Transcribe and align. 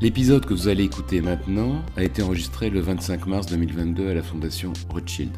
L'épisode 0.00 0.44
que 0.44 0.52
vous 0.52 0.68
allez 0.68 0.82
écouter 0.82 1.20
maintenant 1.20 1.80
a 1.96 2.02
été 2.02 2.20
enregistré 2.20 2.68
le 2.68 2.80
25 2.80 3.26
mars 3.26 3.46
2022 3.46 4.10
à 4.10 4.14
la 4.14 4.22
Fondation 4.22 4.72
Rothschild. 4.90 5.30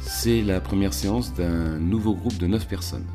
C'est 0.00 0.42
la 0.42 0.60
première 0.60 0.94
séance 0.94 1.34
d'un 1.34 1.78
nouveau 1.78 2.14
groupe 2.14 2.38
de 2.38 2.46
9 2.46 2.68
personnes. 2.68 3.06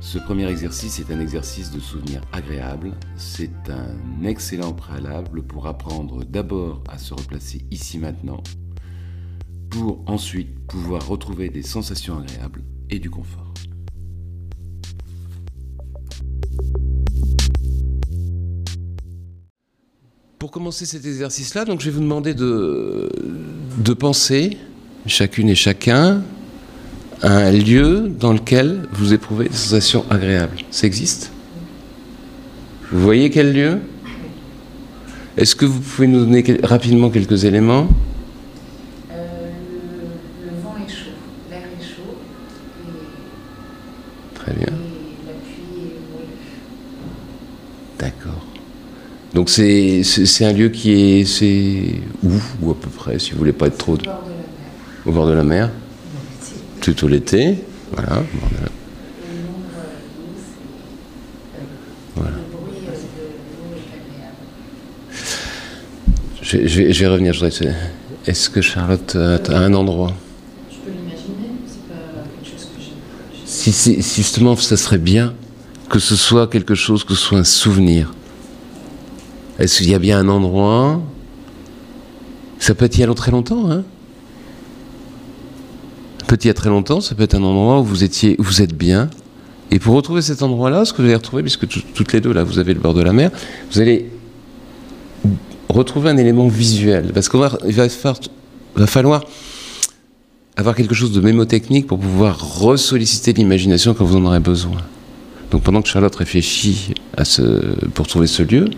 Ce 0.00 0.18
premier 0.18 0.48
exercice 0.48 0.98
est 0.98 1.12
un 1.12 1.20
exercice 1.20 1.70
de 1.70 1.78
souvenir 1.78 2.22
agréable. 2.32 2.92
C'est 3.16 3.68
un 3.68 4.24
excellent 4.24 4.72
préalable 4.72 5.42
pour 5.42 5.66
apprendre 5.66 6.24
d'abord 6.24 6.82
à 6.88 6.96
se 6.96 7.12
replacer 7.12 7.66
ici 7.70 7.98
maintenant, 7.98 8.42
pour 9.68 10.02
ensuite 10.06 10.58
pouvoir 10.66 11.06
retrouver 11.06 11.50
des 11.50 11.62
sensations 11.62 12.18
agréables 12.18 12.64
et 12.88 12.98
du 12.98 13.10
confort. 13.10 13.49
Pour 20.40 20.50
commencer 20.50 20.86
cet 20.86 21.04
exercice-là, 21.04 21.66
donc 21.66 21.80
je 21.82 21.84
vais 21.84 21.90
vous 21.90 22.00
demander 22.00 22.32
de, 22.32 23.10
de 23.76 23.92
penser, 23.92 24.56
chacune 25.04 25.50
et 25.50 25.54
chacun, 25.54 26.22
à 27.20 27.36
un 27.36 27.50
lieu 27.52 28.08
dans 28.08 28.32
lequel 28.32 28.88
vous 28.90 29.12
éprouvez 29.12 29.50
des 29.50 29.54
sensations 29.54 30.06
agréables. 30.08 30.56
Ça 30.70 30.86
existe? 30.86 31.30
Vous 32.90 33.02
voyez 33.02 33.28
quel 33.28 33.52
lieu? 33.52 33.80
Est-ce 35.36 35.54
que 35.54 35.66
vous 35.66 35.78
pouvez 35.78 36.06
nous 36.08 36.20
donner 36.20 36.42
rapidement 36.62 37.10
quelques 37.10 37.44
éléments? 37.44 37.86
Euh, 39.12 39.50
le, 40.42 40.46
le 40.52 40.56
vent 40.62 40.74
est 40.82 40.90
chaud, 40.90 41.10
l'air 41.50 41.64
est 41.64 41.84
chaud 41.84 42.16
et, 42.88 44.38
Très 44.38 44.54
bien, 44.54 44.68
et 44.68 45.26
la 45.26 45.32
pluie 45.34 45.82
est 45.84 46.00
moelleux. 46.10 46.28
d'accord. 47.98 48.46
Donc 49.34 49.48
c'est 49.48 50.02
c'est- 50.02 50.26
c'est 50.26 50.44
un 50.44 50.52
lieu 50.52 50.68
qui 50.70 50.90
est... 50.92 51.24
C'est 51.24 51.94
où 52.22 52.30
Ou 52.62 52.70
à 52.72 52.74
peu 52.74 52.88
près, 52.90 53.18
si 53.18 53.30
vous 53.32 53.38
voulez 53.38 53.52
pas 53.52 53.66
être 53.68 53.78
trop... 53.78 53.94
Au 53.94 53.96
bord 54.02 54.06
de 54.06 54.12
la 54.32 54.34
mer. 54.34 55.04
Au 55.06 55.12
bord 55.12 55.26
de 55.26 55.32
la 55.32 55.44
mer 55.44 55.70
Plutôt 56.80 57.08
l'été, 57.08 57.58
voilà. 57.92 58.12
au 58.12 58.14
bord 58.14 58.48
de 58.50 58.56
la- 58.56 58.62
euh, 61.56 61.64
Voilà. 62.16 62.30
Euh, 62.30 62.40
agréable. 63.94 64.36
Je, 66.42 66.56
vais- 66.56 66.68
je 66.68 66.82
vais, 66.82 66.92
je 66.92 67.00
vais 67.04 67.06
revenir. 67.10 67.32
je 67.34 67.44
voudrais- 67.44 67.74
Est-ce 68.26 68.50
que 68.50 68.60
Charlotte 68.60 69.14
a 69.16 69.58
un 69.58 69.74
endroit? 69.74 70.12
Je 70.70 70.76
peux 70.78 70.90
l'imaginer, 70.90 71.52
c'est 71.66 71.88
pas 71.88 72.24
quelque 72.42 72.50
chose 72.58 72.66
que 72.74 72.80
j'ai. 72.82 72.92
j'ai- 73.38 73.46
si, 73.46 73.72
si- 73.72 74.02
si 74.02 74.22
justement 74.22 74.56
ça 74.56 74.76
serait 74.76 74.98
bien 74.98 75.34
que 75.88 75.98
ce 75.98 76.16
soit 76.16 76.46
quelque 76.48 76.74
chose, 76.74 77.04
que 77.04 77.14
ce 77.14 77.20
soit 77.20 77.38
un 77.38 77.44
souvenir. 77.44 78.12
Est-ce 79.60 79.78
qu'il 79.78 79.90
y 79.90 79.94
a 79.94 79.98
bien 79.98 80.18
un 80.18 80.28
endroit? 80.28 81.00
Ça 82.58 82.74
peut 82.74 82.86
être 82.86 82.96
il 82.98 83.00
y 83.02 83.04
a 83.04 83.14
très 83.14 83.30
longtemps, 83.30 83.70
hein 83.70 83.84
Peut 86.26 86.34
être 86.34 86.44
il 86.44 86.48
y 86.48 86.50
a 86.50 86.54
très 86.54 86.68
longtemps, 86.70 87.00
ça 87.00 87.14
peut 87.14 87.22
être 87.24 87.34
un 87.34 87.42
endroit 87.42 87.80
où 87.80 87.84
vous 87.84 88.02
étiez, 88.04 88.36
où 88.38 88.42
vous 88.42 88.62
êtes 88.62 88.74
bien. 88.74 89.08
Et 89.70 89.78
pour 89.78 89.94
retrouver 89.94 90.22
cet 90.22 90.42
endroit-là, 90.42 90.84
ce 90.84 90.92
que 90.92 90.98
vous 91.02 91.08
allez 91.08 91.14
retrouver, 91.16 91.42
puisque 91.42 91.66
tout- 91.68 91.82
toutes 91.94 92.12
les 92.12 92.20
deux 92.20 92.32
là, 92.32 92.42
vous 92.42 92.58
avez 92.58 92.74
le 92.74 92.80
bord 92.80 92.94
de 92.94 93.02
la 93.02 93.12
mer, 93.12 93.30
vous 93.70 93.80
allez 93.80 94.10
retrouver 95.68 96.10
un 96.10 96.16
élément 96.16 96.48
visuel, 96.48 97.10
parce 97.12 97.28
qu'il 97.28 97.38
va, 97.40 97.50
va 98.76 98.86
falloir 98.86 99.24
avoir 100.56 100.74
quelque 100.74 100.94
chose 100.94 101.12
de 101.12 101.20
mémotechnique 101.20 101.86
pour 101.86 101.98
pouvoir 101.98 102.60
ressolliciter 102.60 103.32
l'imagination 103.32 103.94
quand 103.94 104.04
vous 104.04 104.16
en 104.16 104.24
aurez 104.24 104.40
besoin. 104.40 104.78
Donc 105.50 105.62
pendant 105.62 105.82
que 105.82 105.88
Charlotte 105.88 106.14
réfléchit 106.14 106.94
à 107.16 107.24
ce, 107.24 107.42
pour 107.94 108.06
trouver 108.06 108.26
ce 108.28 108.42
lieu, 108.42 108.70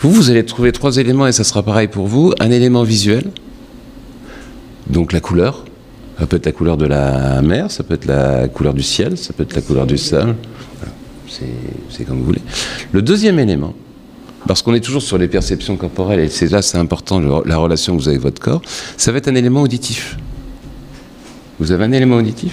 vous, 0.00 0.12
vous 0.12 0.30
allez 0.30 0.44
trouver 0.44 0.70
trois 0.72 0.96
éléments 0.98 1.26
et 1.26 1.32
ça 1.32 1.42
sera 1.44 1.62
pareil 1.62 1.88
pour 1.88 2.06
vous. 2.06 2.32
Un 2.38 2.50
élément 2.50 2.84
visuel, 2.84 3.24
donc 4.88 5.12
la 5.12 5.20
couleur. 5.20 5.64
Ça 6.18 6.26
peut 6.26 6.36
être 6.36 6.46
la 6.46 6.52
couleur 6.52 6.76
de 6.76 6.86
la 6.86 7.42
mer, 7.42 7.70
ça 7.70 7.82
peut 7.82 7.94
être 7.94 8.04
la 8.04 8.46
couleur 8.46 8.74
du 8.74 8.82
ciel, 8.82 9.18
ça 9.18 9.32
peut 9.32 9.42
être 9.42 9.56
la 9.56 9.62
couleur 9.62 9.86
du 9.86 9.98
sable. 9.98 10.36
Voilà. 10.78 10.92
C'est- 11.90 12.04
comme 12.04 12.18
vous 12.18 12.24
voulez. 12.26 12.42
Le 12.92 13.02
deuxième 13.02 13.38
élément, 13.40 13.74
parce 14.46 14.62
qu'on 14.62 14.74
est 14.74 14.80
toujours 14.80 15.02
sur 15.02 15.18
les 15.18 15.26
perceptions 15.26 15.76
corporelles, 15.76 16.20
et 16.20 16.28
c'est 16.28 16.48
là 16.50 16.62
c'est 16.62 16.78
important 16.78 17.18
le- 17.18 17.42
la 17.48 17.56
relation 17.56 17.96
que 17.96 18.00
vous 18.02 18.08
avez 18.08 18.16
avec 18.18 18.22
votre 18.24 18.40
corps, 18.40 18.62
ça 18.96 19.10
va 19.10 19.18
être 19.18 19.28
un 19.28 19.34
élément 19.34 19.62
auditif. 19.62 20.16
Vous 21.58 21.72
avez 21.72 21.84
un 21.84 21.92
élément 21.92 22.16
auditif? 22.16 22.52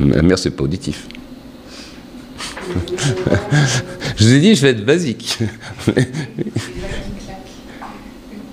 La 0.00 0.22
mer, 0.22 0.38
c'est 0.38 0.50
pas 0.50 0.64
auditif. 0.64 1.06
je 4.16 4.24
vous 4.24 4.32
ai 4.32 4.40
dit, 4.40 4.54
je 4.54 4.62
vais 4.62 4.70
être 4.70 4.84
basique. 4.84 5.38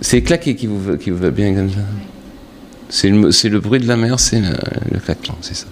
c'est 0.01 0.21
claquer 0.21 0.55
qui 0.55 0.67
vous, 0.67 0.97
qui 0.97 1.09
vous 1.09 1.17
va 1.17 1.31
bien 1.31 1.53
comme 1.53 1.69
ça. 1.69 1.81
C'est 2.89 3.09
le, 3.09 3.59
bruit 3.59 3.79
de 3.79 3.87
la 3.87 3.97
mer, 3.97 4.19
c'est 4.19 4.39
le, 4.39 4.53
le 4.91 4.99
claquement, 4.99 5.37
c'est 5.41 5.55
ça. 5.55 5.65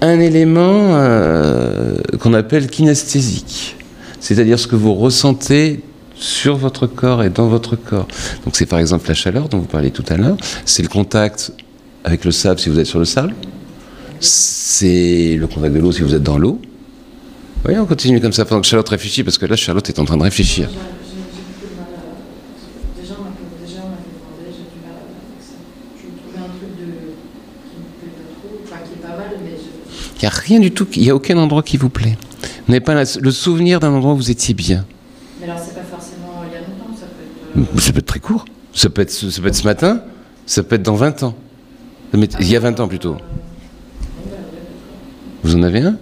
Un 0.00 0.20
élément 0.20 0.94
euh, 0.94 1.96
qu'on 2.18 2.34
appelle 2.34 2.68
kinesthésique, 2.68 3.76
c'est-à-dire 4.20 4.58
ce 4.58 4.66
que 4.66 4.76
vous 4.76 4.94
ressentez 4.94 5.80
sur 6.14 6.56
votre 6.56 6.86
corps 6.86 7.22
et 7.22 7.30
dans 7.30 7.48
votre 7.48 7.76
corps. 7.76 8.08
Donc 8.44 8.56
c'est 8.56 8.66
par 8.66 8.78
exemple 8.78 9.08
la 9.08 9.14
chaleur 9.14 9.48
dont 9.48 9.58
vous 9.58 9.66
parliez 9.66 9.90
tout 9.90 10.04
à 10.08 10.16
l'heure, 10.16 10.36
c'est 10.64 10.82
le 10.82 10.88
contact 10.88 11.52
avec 12.04 12.24
le 12.24 12.30
sable 12.30 12.58
si 12.58 12.68
vous 12.68 12.78
êtes 12.78 12.86
sur 12.86 12.98
le 12.98 13.04
sable, 13.04 13.34
c'est 14.20 15.36
le 15.38 15.46
contact 15.46 15.74
de 15.74 15.80
l'eau 15.80 15.92
si 15.92 16.02
vous 16.02 16.14
êtes 16.14 16.22
dans 16.22 16.38
l'eau. 16.38 16.60
Voyez, 17.62 17.78
on 17.78 17.86
continue 17.86 18.20
comme 18.20 18.32
ça 18.32 18.44
pendant 18.44 18.60
que 18.60 18.66
Charlotte 18.66 18.88
réfléchit, 18.88 19.24
parce 19.24 19.38
que 19.38 19.46
là 19.46 19.56
Charlotte 19.56 19.88
est 19.88 19.98
en 19.98 20.04
train 20.04 20.16
de 20.16 20.22
réfléchir. 20.22 20.68
Il 30.18 30.20
n'y 30.22 30.26
a 30.26 30.30
rien 30.30 30.60
du 30.60 30.70
tout, 30.72 30.86
il 30.94 31.02
n'y 31.02 31.10
a 31.10 31.14
aucun 31.14 31.36
endroit 31.36 31.62
qui 31.62 31.76
vous 31.76 31.88
plaît. 31.90 32.16
Vous 32.66 32.72
n'avez 32.72 32.80
pas 32.80 32.94
la- 32.94 33.04
le 33.20 33.30
souvenir 33.30 33.80
d'un 33.80 33.90
endroit 33.92 34.12
où 34.14 34.16
vous 34.16 34.30
étiez 34.30 34.54
bien. 34.54 34.84
Mais 35.40 35.46
alors, 35.48 35.58
c'est 35.64 35.74
pas 35.74 35.82
forcément 35.82 36.42
il 36.48 36.52
y 36.54 36.56
a 36.56 36.60
longtemps, 36.60 36.96
ça 36.98 37.06
peut 37.06 37.60
être. 37.60 37.76
euh, 37.76 37.80
Ça 37.80 37.92
peut 37.92 37.98
être 37.98 38.06
très 38.06 38.20
court. 38.20 38.44
Ça 38.72 38.88
peut 38.88 39.02
être, 39.02 39.10
ce- 39.10 39.30
ça 39.30 39.40
peut 39.42 39.48
être 39.48 39.54
ce 39.54 39.64
matin, 39.64 40.02
ça 40.46 40.62
peut 40.62 40.76
être 40.76 40.82
dans 40.82 40.94
20 40.94 41.22
ans. 41.22 41.34
Il 42.14 42.48
y 42.48 42.56
a 42.56 42.60
20 42.60 42.80
ans 42.80 42.88
plutôt. 42.88 43.16
Vous 45.46 45.54
en 45.54 45.62
avez 45.62 45.78
un? 45.78 45.96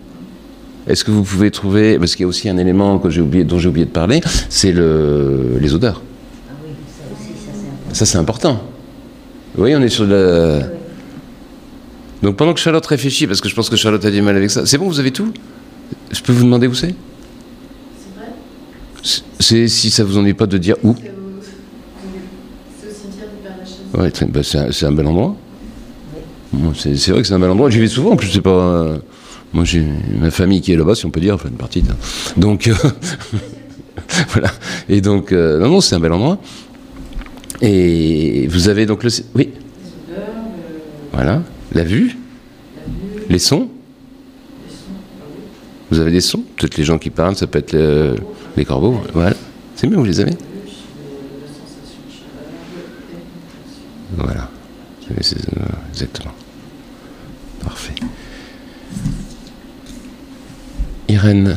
Est-ce 0.87 1.05
que 1.05 1.11
vous 1.11 1.23
pouvez 1.23 1.51
trouver, 1.51 1.99
parce 1.99 2.17
qu'il 2.17 2.23
y 2.23 2.25
a 2.25 2.29
aussi 2.29 2.49
un 2.49 2.57
élément 2.57 2.99
que 2.99 3.09
oublié, 3.21 3.45
dont 3.45 3.59
j'ai 3.59 3.69
oublié 3.69 3.85
de 3.85 3.91
parler, 3.91 4.23
c'est 4.49 4.73
le, 4.73 5.59
les 5.61 5.75
odeurs. 5.75 6.01
Ah 6.49 6.55
oui, 6.65 6.71
ça 6.89 7.05
aussi, 7.13 7.29
ça 7.45 7.53
c'est 7.53 7.67
important. 7.67 7.95
Ça 7.95 8.07
c'est 8.07 8.17
important. 8.17 8.53
Vous 9.55 9.61
voyez, 9.61 9.77
on 9.77 9.83
est 9.83 9.91
sur 9.91 10.07
le... 10.07 10.63
Donc 12.23 12.37
pendant 12.37 12.55
que 12.55 12.61
Charlotte 12.61 12.87
réfléchit, 12.87 13.27
parce 13.27 13.43
que 13.43 13.51
je 13.51 13.55
pense 13.55 13.69
que 13.69 13.77
Charlotte 13.77 14.03
a 14.07 14.11
du 14.11 14.23
mal 14.23 14.35
avec 14.35 14.51
ça, 14.51 14.65
c'est 14.65 14.79
bon, 14.79 14.89
vous 14.89 14.99
avez 14.99 15.11
tout? 15.11 15.31
Je 16.11 16.23
peux 16.23 16.33
vous 16.33 16.45
demander 16.45 16.67
où 16.67 16.75
c'est? 16.75 16.95
C'est 17.99 18.17
vrai? 18.17 18.29
C'est 19.41 19.69
si 19.69 19.91
ça 19.91 20.05
vous 20.05 20.17
ennuie 20.17 20.33
pas 20.33 20.47
de 20.47 20.57
dire 20.57 20.77
où? 20.83 20.95
C'est. 23.93 24.01
Ouais, 24.01 24.11
bah, 24.29 24.41
c'est 24.43 24.87
un, 24.87 24.89
un 24.89 24.93
bel 24.93 25.07
endroit. 25.07 25.37
C'est 26.79 27.11
vrai 27.11 27.21
que 27.21 27.27
c'est 27.27 27.35
un 27.35 27.39
bel 27.39 27.51
endroit. 27.51 27.69
J'y 27.69 27.81
vais 27.81 27.89
souvent. 27.89 28.13
En 28.13 28.17
plus, 28.17 28.29
c'est 28.29 28.41
pas. 28.41 28.97
Euh, 29.55 29.57
moi, 29.57 29.65
j'ai 29.65 29.85
ma 30.19 30.31
famille 30.31 30.61
qui 30.61 30.73
est 30.73 30.77
là-bas, 30.77 30.95
si 30.95 31.07
on 31.07 31.11
peut 31.11 31.21
dire, 31.21 31.35
enfin 31.35 31.49
une 31.49 31.57
partie. 31.57 31.83
hein. 31.89 31.95
Donc 32.37 32.67
euh, 32.69 32.75
voilà. 34.31 34.51
Et 34.89 35.01
donc, 35.01 35.33
euh, 35.33 35.59
non, 35.61 35.69
non, 35.71 35.81
c'est 35.81 35.95
un 35.95 36.01
bel 36.01 36.13
endroit. 36.13 36.39
Et 37.61 38.47
vous 38.49 38.69
avez 38.69 38.85
donc 38.87 39.05
le. 39.05 39.11
Oui, 39.35 39.51
voilà. 41.13 41.43
La 41.73 41.85
vue, 41.85 42.09
la 42.77 42.93
vue, 42.93 43.27
les 43.31 43.39
sons. 43.39 43.69
Vous 45.91 46.01
avez 46.01 46.11
des 46.11 46.21
sons. 46.21 46.43
Peut-être 46.57 46.77
les 46.77 46.85
gens 46.85 46.99
qui 46.99 47.11
parlent, 47.11 47.37
ça 47.37 47.47
peut 47.47 47.59
être 47.61 47.73
le- 47.73 48.17
les 48.57 48.65
corbeaux. 48.65 49.01
Voilà. 49.13 49.35
C'est 49.77 49.87
bien, 49.87 49.97
vous 49.99 50.05
les 50.05 50.19
avez. 50.21 50.31
La 50.33 50.37
vue, 50.37 50.43
le- 50.43 51.41
la 51.41 51.49
sensation 51.49 52.01
de 52.07 52.13
chaleur, 52.13 52.51
le- 54.17 54.19
la 54.19 54.25
Voilà. 54.25 54.51
C'est- 55.07 55.23
c'est- 55.39 55.49
euh, 55.57 55.63
Exactement. 55.93 56.33
Parfait. 57.63 57.95
Irène. 61.25 61.57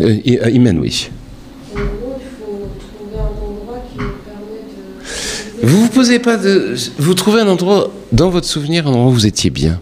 Euh, 0.00 0.16
euh, 0.26 0.50
Imen, 0.50 0.78
oui. 0.78 1.10
Vous 5.62 5.82
vous 5.82 5.88
posez 5.88 6.20
pas 6.20 6.36
de. 6.36 6.74
Vous 6.98 7.14
trouvez 7.14 7.40
un 7.40 7.48
endroit 7.48 7.90
dans 8.12 8.30
votre 8.30 8.46
souvenir, 8.46 8.86
un 8.86 8.90
endroit 8.90 9.06
où 9.10 9.14
vous 9.14 9.26
étiez 9.26 9.50
bien? 9.50 9.80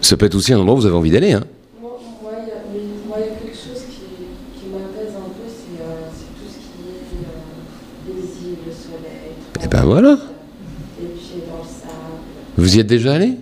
Ça 0.00 0.16
peut 0.16 0.26
être 0.26 0.36
aussi 0.36 0.52
un 0.52 0.60
endroit 0.60 0.76
où 0.76 0.80
vous 0.80 0.86
avez 0.86 0.94
envie 0.94 1.10
d'aller. 1.10 1.32
Hein. 1.32 1.42
Moi, 1.82 1.98
moi, 2.22 2.32
il 2.42 2.48
y, 2.48 2.52
a- 2.52 3.26
quelque 3.26 3.54
chose 3.54 3.82
qui, 3.90 4.60
qui 4.60 4.66
m'apaise 4.72 5.12
un 5.14 5.28
peu, 5.28 5.44
c'est 5.48 5.82
euh, 5.82 6.08
c'est 6.14 6.24
tout 6.38 6.48
ce 6.48 6.58
qui 6.58 6.88
est 6.88 8.12
euh, 8.12 8.14
les 8.16 8.48
îles, 8.48 8.58
le 8.64 8.72
soleil. 8.72 9.62
Eh 9.62 9.66
ben 9.66 9.82
voilà. 9.84 10.18
Les 11.00 11.06
pieds 11.08 11.42
dans 11.50 11.58
le 11.58 11.68
sable. 11.68 11.92
Vous 12.56 12.76
y 12.76 12.80
êtes 12.80 12.86
déjà 12.86 13.14
allé? 13.14 13.32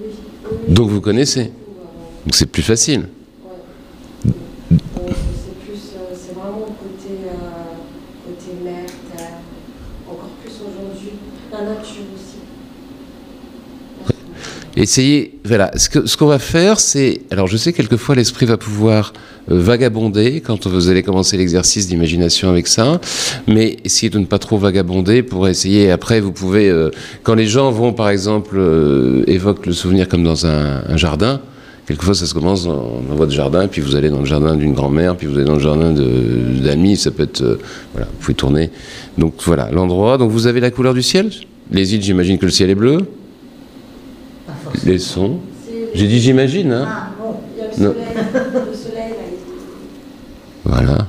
Oui, 0.00 0.06
Donc 0.68 0.90
vous 0.90 1.00
connaissez. 1.00 1.50
Donc 2.28 2.34
c'est 2.34 2.44
plus 2.44 2.62
facile. 2.62 3.04
Euh, 3.42 3.54
euh, 4.70 5.12
c'est 6.12 6.34
vraiment 6.34 6.58
euh, 6.60 6.72
côté, 8.26 8.52
mer, 8.62 8.84
terre, 9.16 9.38
encore 10.06 10.28
plus 10.42 10.52
aujourd'hui, 10.52 11.12
la 11.50 11.60
nature 11.60 12.04
aussi. 12.14 12.36
Essayez, 14.76 15.40
voilà, 15.42 15.70
ce 15.74 15.88
qu'on 15.88 16.06
ce 16.06 16.18
qu 16.18 16.24
va 16.26 16.38
faire, 16.38 16.80
c'est, 16.80 17.22
alors 17.30 17.46
je 17.46 17.56
sais 17.56 17.72
quelquefois 17.72 18.14
l'esprit 18.14 18.44
va 18.44 18.58
pouvoir 18.58 19.14
vagabonder 19.46 20.42
quand 20.42 20.66
vous 20.66 20.90
allez 20.90 21.02
commencer 21.02 21.38
l'exercice 21.38 21.86
d'imagination 21.86 22.50
avec 22.50 22.66
ça, 22.66 23.00
mais 23.46 23.78
essayez 23.84 24.10
de 24.10 24.18
ne 24.18 24.26
pas 24.26 24.38
trop 24.38 24.58
vagabonder 24.58 25.22
pour 25.22 25.48
essayer, 25.48 25.90
après 25.90 26.20
vous 26.20 26.32
pouvez, 26.32 26.70
quand 27.22 27.34
les 27.34 27.46
gens 27.46 27.70
vont 27.70 27.94
par 27.94 28.10
exemple, 28.10 28.56
euh, 28.58 29.24
évoquent 29.26 29.64
le 29.64 29.72
souvenir 29.72 30.08
comme 30.08 30.24
dans 30.24 30.44
un 30.44 30.94
jardin, 30.98 31.40
quelquefois 31.88 32.14
ça 32.14 32.26
se 32.26 32.34
commence 32.34 32.64
dans, 32.64 33.00
dans 33.08 33.14
votre 33.14 33.32
jardin, 33.32 33.66
puis 33.66 33.80
vous 33.80 33.96
allez 33.96 34.10
dans 34.10 34.20
le 34.20 34.26
jardin 34.26 34.54
d'une 34.54 34.74
grand-mère, 34.74 35.16
puis 35.16 35.26
vous 35.26 35.36
allez 35.36 35.46
dans 35.46 35.54
le 35.54 35.60
jardin 35.60 35.90
d'amis, 35.92 36.96
ça 36.98 37.10
peut 37.10 37.22
être, 37.22 37.40
euh, 37.40 37.58
voilà, 37.94 38.06
vous 38.06 38.18
pouvez 38.20 38.34
tourner. 38.34 38.70
Donc 39.16 39.34
voilà, 39.44 39.70
l'endroit, 39.72 40.18
donc 40.18 40.30
vous 40.30 40.46
avez 40.46 40.60
la 40.60 40.70
couleur 40.70 40.92
du 40.92 41.02
ciel? 41.02 41.30
Les 41.72 41.94
îles, 41.94 42.02
j'imagine 42.02 42.38
que 42.38 42.44
le 42.44 42.52
ciel 42.52 42.68
est 42.68 42.74
bleu, 42.74 42.98
Pas 44.46 44.52
forcément. 44.64 44.92
les 44.92 44.98
sons? 44.98 45.38
J'ai 45.94 46.06
dit 46.06 46.20
j'imagine, 46.20 46.72
hein 46.72 46.84
Ah, 46.86 47.08
bon. 47.18 47.34
Il 47.56 47.62
y 47.62 47.64
a 47.64 47.68
le 47.68 47.72
soleil, 47.72 48.04
le 48.70 48.74
soleil 48.76 49.10
là, 49.10 49.24
il 49.26 50.70
Voilà, 50.70 51.08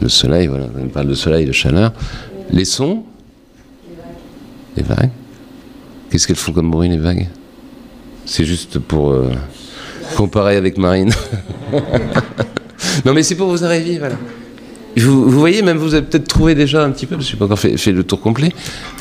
le 0.00 0.08
soleil, 0.08 0.46
voilà, 0.46 0.66
on 0.82 0.88
parle 0.88 1.08
de 1.08 1.14
soleil, 1.14 1.44
de 1.44 1.52
chaleur. 1.52 1.92
Les 2.50 2.64
sons, 2.64 3.02
les 4.76 4.82
vagues. 4.82 4.96
les 4.98 5.02
vagues? 5.02 5.10
Qu'est-ce 6.10 6.26
qu'elles 6.26 6.36
font 6.36 6.52
comme 6.52 6.70
bruit, 6.70 6.88
les 6.88 6.96
vagues? 6.96 7.28
C'est 8.24 8.46
juste 8.46 8.78
pour 8.78 9.10
euh, 9.12 9.28
comparer 10.16 10.56
avec 10.56 10.78
Marine. 10.78 11.12
non, 13.04 13.12
mais 13.14 13.22
c'est 13.22 13.34
pour 13.34 13.48
vous 13.48 13.64
arriver, 13.64 13.98
voilà. 13.98 14.16
Vous, 14.96 15.28
vous 15.28 15.38
voyez, 15.38 15.62
même 15.62 15.76
vous 15.76 15.94
avez 15.94 16.06
peut-être 16.06 16.28
trouvé 16.28 16.54
déjà 16.54 16.84
un 16.84 16.90
petit 16.90 17.06
peu, 17.06 17.16
parce 17.16 17.26
que 17.26 17.32
je 17.32 17.36
n'ai 17.36 17.38
pas 17.40 17.46
encore 17.46 17.58
fait, 17.58 17.76
fait 17.76 17.90
le 17.90 18.04
tour 18.04 18.20
complet, 18.20 18.50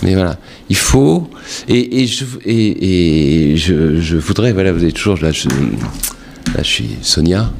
mais 0.01 0.15
voilà, 0.15 0.37
il 0.69 0.75
faut. 0.75 1.29
Et, 1.67 2.01
et 2.01 2.07
je, 2.07 2.25
et, 2.45 3.51
et 3.51 3.57
je, 3.57 4.01
je 4.01 4.17
voudrais, 4.17 4.53
voilà, 4.53 4.71
vous 4.71 4.83
êtes 4.83 4.95
toujours 4.95 5.19
là, 5.21 5.31
je, 5.31 5.47
là, 5.49 6.63
je 6.63 6.67
suis 6.67 6.89
Sonia. 7.01 7.51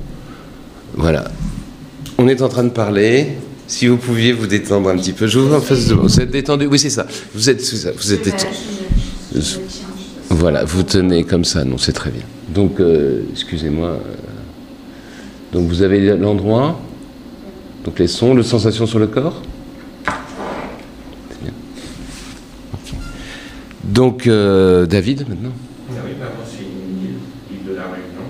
Voilà, 0.95 1.25
on 2.17 2.27
est 2.27 2.41
en 2.41 2.49
train 2.49 2.63
de 2.63 2.69
parler. 2.69 3.27
Si 3.65 3.87
vous 3.87 3.97
pouviez 3.97 4.33
vous 4.33 4.45
détendre 4.45 4.89
un 4.89 4.97
petit 4.97 5.13
peu, 5.13 5.25
je 5.25 5.39
vous 5.39 5.53
en 5.53 5.61
face 5.61 5.87
de 5.87 5.93
vous. 5.93 6.03
Vous 6.03 6.19
êtes 6.19 6.31
détendu 6.31 6.65
Oui, 6.65 6.77
c'est 6.77 6.89
ça. 6.89 7.07
Vous 7.33 7.49
êtes, 7.49 7.61
c'est 7.61 7.77
ça, 7.77 7.91
vous 7.95 8.13
êtes 8.13 8.23
détendu. 8.23 8.55
Voilà, 10.29 10.65
vous 10.65 10.83
tenez 10.83 11.23
comme 11.23 11.45
ça, 11.45 11.63
non, 11.63 11.77
c'est 11.77 11.93
très 11.93 12.09
bien. 12.11 12.23
Donc, 12.53 12.79
euh, 12.79 13.23
excusez-moi. 13.31 13.87
euh, 13.87 13.99
donc, 15.51 15.67
vous 15.67 15.81
avez 15.81 16.15
l'endroit, 16.17 16.79
donc 17.83 17.99
les 17.99 18.07
sons, 18.07 18.35
les 18.35 18.43
sensations 18.43 18.85
sur 18.85 18.99
le 18.99 19.07
corps. 19.07 19.41
C'est 21.29 21.41
bien. 21.41 21.53
Donc, 23.83 24.27
euh, 24.27 24.85
David, 24.85 25.27
maintenant. 25.29 25.51
Ah 25.89 25.93
oui, 26.05 26.11
bah, 26.19 26.27
moi, 26.35 26.45
c'est 26.47 26.63
une 26.63 27.01
île, 27.03 27.17
l'île 27.51 27.65
de 27.69 27.75
la 27.75 27.83
Réunion. 27.83 28.27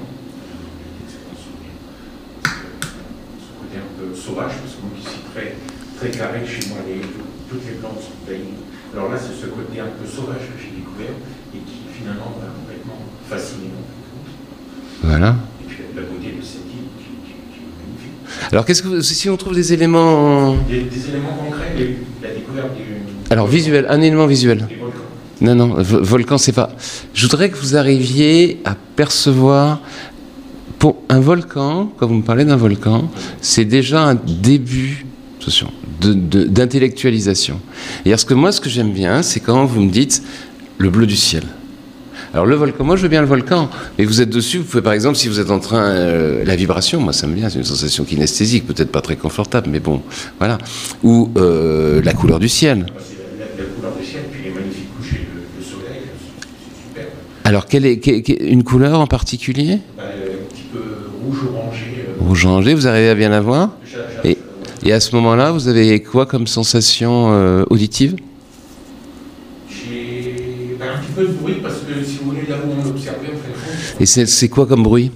Ce 2.45 2.51
côté 3.59 3.77
un 3.77 3.87
peu 3.99 4.15
sauvage, 4.15 4.51
parce 4.59 4.75
que 4.75 4.81
moi 4.81 4.91
suis 4.99 5.21
très, 5.33 5.55
très 5.97 6.17
carré, 6.17 6.45
chez 6.45 6.67
moi, 6.69 6.79
les, 6.87 7.01
toutes 7.49 7.65
les 7.67 7.75
plantes 7.75 8.01
sont 8.01 8.19
taillées. 8.25 8.59
Alors 8.93 9.09
là, 9.11 9.17
c'est 9.17 9.33
ce 9.33 9.47
côté 9.47 9.79
un 9.79 9.87
peu 9.87 10.05
sauvage 10.05 10.43
que 10.53 10.59
j'ai 10.61 10.75
découvert 10.77 11.15
et 11.55 11.57
qui 11.57 11.79
finalement 11.97 12.35
m'a 12.39 12.51
complètement 12.53 12.99
fasciné. 13.27 13.67
en 13.73 13.81
fin 13.81 13.97
de 13.97 14.05
compte. 14.13 14.29
Voilà. 15.03 15.35
Et 15.61 15.65
puis 15.67 15.77
la 15.95 16.01
beauté 16.01 16.33
de 16.39 16.43
cette 16.43 16.61
île 16.61 16.87
qui, 16.97 17.03
qui- 17.03 17.53
qui 17.53 17.59
est 17.59 17.85
magnifique. 17.85 18.51
Alors, 18.51 18.65
qu'est-ce 18.65 18.81
que 18.83 18.87
vous- 18.87 19.01
si 19.01 19.29
on 19.29 19.37
trouve 19.37 19.53
des 19.55 19.73
éléments. 19.73 20.55
Des, 20.69 20.81
des 20.81 21.09
éléments 21.09 21.33
concrets, 21.43 21.73
les- 21.77 21.97
la 22.27 22.33
découverte 22.33 22.75
du. 22.75 22.83
Alors, 23.29 23.47
visuel, 23.47 23.85
un 23.89 24.01
élément 24.01 24.25
visuel. 24.27 24.65
Des 24.69 24.75
volcans. 24.75 24.99
Non, 25.41 25.55
non, 25.55 25.67
vo- 25.81 26.03
volcan, 26.03 26.37
c'est 26.37 26.51
pas. 26.53 26.69
Je 27.13 27.25
voudrais 27.27 27.49
que 27.49 27.57
vous 27.57 27.75
arriviez 27.75 28.59
à 28.65 28.75
percevoir. 28.95 29.81
Pour 30.79 30.97
un 31.07 31.21
volcan, 31.21 31.91
quand 31.97 32.07
vous 32.07 32.15
me 32.15 32.23
parlez 32.23 32.43
d'un 32.43 32.57
volcan, 32.57 33.09
c'est 33.39 33.63
déjà 33.63 34.03
un 34.05 34.15
début, 34.15 35.05
attention, 35.39 35.71
de- 36.01 36.13
de- 36.13 36.43
d'intellectualisation. 36.43 37.61
Et 38.05 38.09
alors, 38.09 38.19
ce 38.19 38.25
que 38.25 38.33
moi, 38.33 38.51
ce 38.51 38.59
que 38.59 38.69
j'aime 38.69 38.91
bien, 38.91 39.21
c'est 39.21 39.39
quand 39.39 39.63
vous 39.65 39.81
me 39.81 39.89
dites 39.89 40.21
le 40.77 40.89
bleu 40.89 41.05
du 41.05 41.15
ciel. 41.15 41.43
Alors 42.33 42.47
le 42.47 42.55
volcan, 42.55 42.83
moi 42.83 42.95
je 42.95 43.03
veux 43.03 43.09
bien 43.09 43.21
le 43.21 43.27
volcan, 43.27 43.69
mais 43.99 44.05
vous 44.05 44.19
êtes 44.19 44.29
dessus, 44.31 44.57
vous 44.57 44.63
pouvez 44.63 44.81
par 44.81 44.93
exemple, 44.93 45.15
si 45.17 45.27
vous 45.27 45.39
êtes 45.39 45.51
en 45.51 45.59
train, 45.59 45.83
euh, 45.91 46.43
la 46.43 46.55
vibration, 46.55 46.99
moi 46.99 47.13
ça 47.13 47.27
me 47.27 47.35
vient, 47.35 47.47
c'est 47.47 47.59
une 47.59 47.63
sensation 47.63 48.05
kinesthésique, 48.05 48.65
peut-être 48.65 48.91
pas 48.91 49.01
très 49.01 49.15
confortable, 49.17 49.69
mais 49.69 49.79
bon, 49.79 50.01
voilà. 50.39 50.57
Ou 51.03 51.29
euh, 51.37 52.01
la 52.03 52.13
couleur 52.13 52.39
du 52.39 52.49
ciel. 52.49 52.87
C'est 52.97 53.17
la, 53.39 53.45
la- 53.45 53.63
la 53.63 53.69
couleur 53.75 53.91
du 53.99 54.03
ciel, 54.03 54.23
puis 54.31 54.41
les 54.45 54.49
magnifiques 54.49 54.89
couchers 54.97 55.27
de, 55.31 55.61
de 55.61 55.63
soleil, 55.63 56.01
c'est 56.09 56.89
super. 56.89 57.05
Alors 57.43 57.67
quelle 57.67 57.85
est, 57.85 57.99
quelle- 57.99 58.23
quelle- 58.23 58.41
une 58.51 58.63
couleur 58.63 58.99
en 58.99 59.05
particulier? 59.07 59.77
Bah, 59.95 60.03
un 60.05 60.47
petit 60.51 60.63
peu 60.73 60.79
rouge-orangé. 61.23 62.07
euh, 62.19 62.23
Rouge 62.25 62.45
orangé, 62.47 62.73
vous 62.73 62.87
arrivez 62.87 63.09
à 63.09 63.15
bien 63.15 63.29
la 63.29 63.41
voir? 63.41 63.77
Et- 64.23 64.39
Et 64.83 64.91
à 64.91 64.99
ce 64.99 65.15
moment-là, 65.15 65.51
vous 65.51 65.67
avez 65.67 66.01
quoi 66.01 66.25
comme 66.25 66.47
sensation 66.47 67.31
euh, 67.31 67.63
auditive? 67.69 68.15
Peu 71.15 71.23
de 71.27 71.33
bruit 71.33 71.55
parce 71.61 71.79
que 71.79 72.03
si 72.03 72.17
vous 72.17 72.31
voulez, 72.31 72.45
là 72.47 72.55
où 72.65 72.71
on 72.71 72.89
observait, 72.89 73.27
de 73.27 73.33
compte, 73.33 74.01
Et 74.01 74.05
c'est 74.05 74.49
quoi 74.49 74.65
comme 74.65 74.83
bruit? 74.83 75.11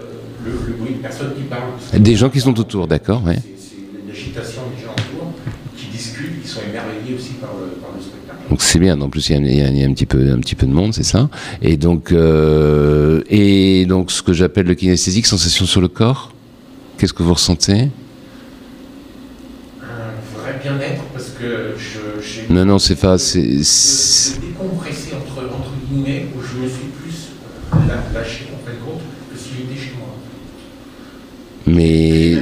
euh, 0.00 0.04
le, 0.44 0.50
le 0.72 0.74
bruit 0.78 0.94
de 0.94 0.98
personnes 0.98 1.32
qui 1.36 1.42
parlent. 1.44 2.00
Des 2.02 2.16
gens 2.16 2.30
qui 2.30 2.40
sont 2.40 2.58
autour, 2.58 2.86
d'accord, 2.86 3.22
ouais. 3.24 3.38
C'est 3.56 4.08
l'agitation 4.08 4.62
des 4.76 4.82
gens 4.82 4.92
autour 4.92 5.32
qui 5.76 5.86
discutent, 5.88 6.42
qui 6.42 6.48
sont 6.48 6.60
émerveillés 6.68 7.14
aussi 7.16 7.32
par 7.40 7.50
le, 7.60 7.66
par 7.80 7.90
le 7.96 8.00
spectacle. 8.02 8.38
Donc 8.48 8.62
c'est 8.62 8.78
bien. 8.78 9.00
En 9.00 9.08
plus, 9.08 9.28
il 9.28 9.32
y 9.32 9.60
a, 9.60 9.68
il 9.70 9.78
y 9.78 9.82
a- 9.84 9.86
un 9.86 9.92
petit 9.92 10.06
peu, 10.06 10.30
un 10.32 10.38
petit 10.38 10.54
peu 10.54 10.66
de 10.66 10.72
monde, 10.72 10.94
c'est 10.94 11.02
ça. 11.04 11.28
Et 11.62 11.76
donc, 11.76 12.12
euh, 12.12 13.22
et 13.28 13.86
donc, 13.86 14.10
ce 14.10 14.22
que 14.22 14.32
j'appelle 14.32 14.66
le 14.66 14.74
kinesthésique, 14.74 15.26
sensation 15.26 15.66
sur 15.66 15.80
le 15.80 15.88
corps? 15.88 16.32
Qu'est-ce 16.98 17.12
que 17.14 17.22
vous 17.22 17.34
ressentez? 17.34 17.88
Un 19.82 20.40
vrai 20.40 20.60
bien-être 20.62 21.02
parce 21.14 21.30
que 21.30 21.74
je, 21.78 22.52
Non, 22.52 22.64
non, 22.64 22.78
c'est 22.78 22.96
pas. 22.96 23.16
C'est, 23.18 23.40
de, 23.42 23.62
c'est- 23.62 24.36
de 24.40 24.46
décompresser 24.46 25.10
guillemets 25.90 26.26
où 26.36 26.40
je 26.42 26.62
me 26.62 26.68
suis 26.68 26.88
plus 27.02 27.28
euh, 27.72 27.76
lâché 28.14 28.46
en 28.54 28.64
fin 28.64 28.72
de 28.72 28.78
compte 28.84 29.02
que 29.32 29.38
si 29.38 29.50
j'étais 29.56 29.80
chez 29.80 29.92
moi. 29.98 30.08
mais 31.66 32.38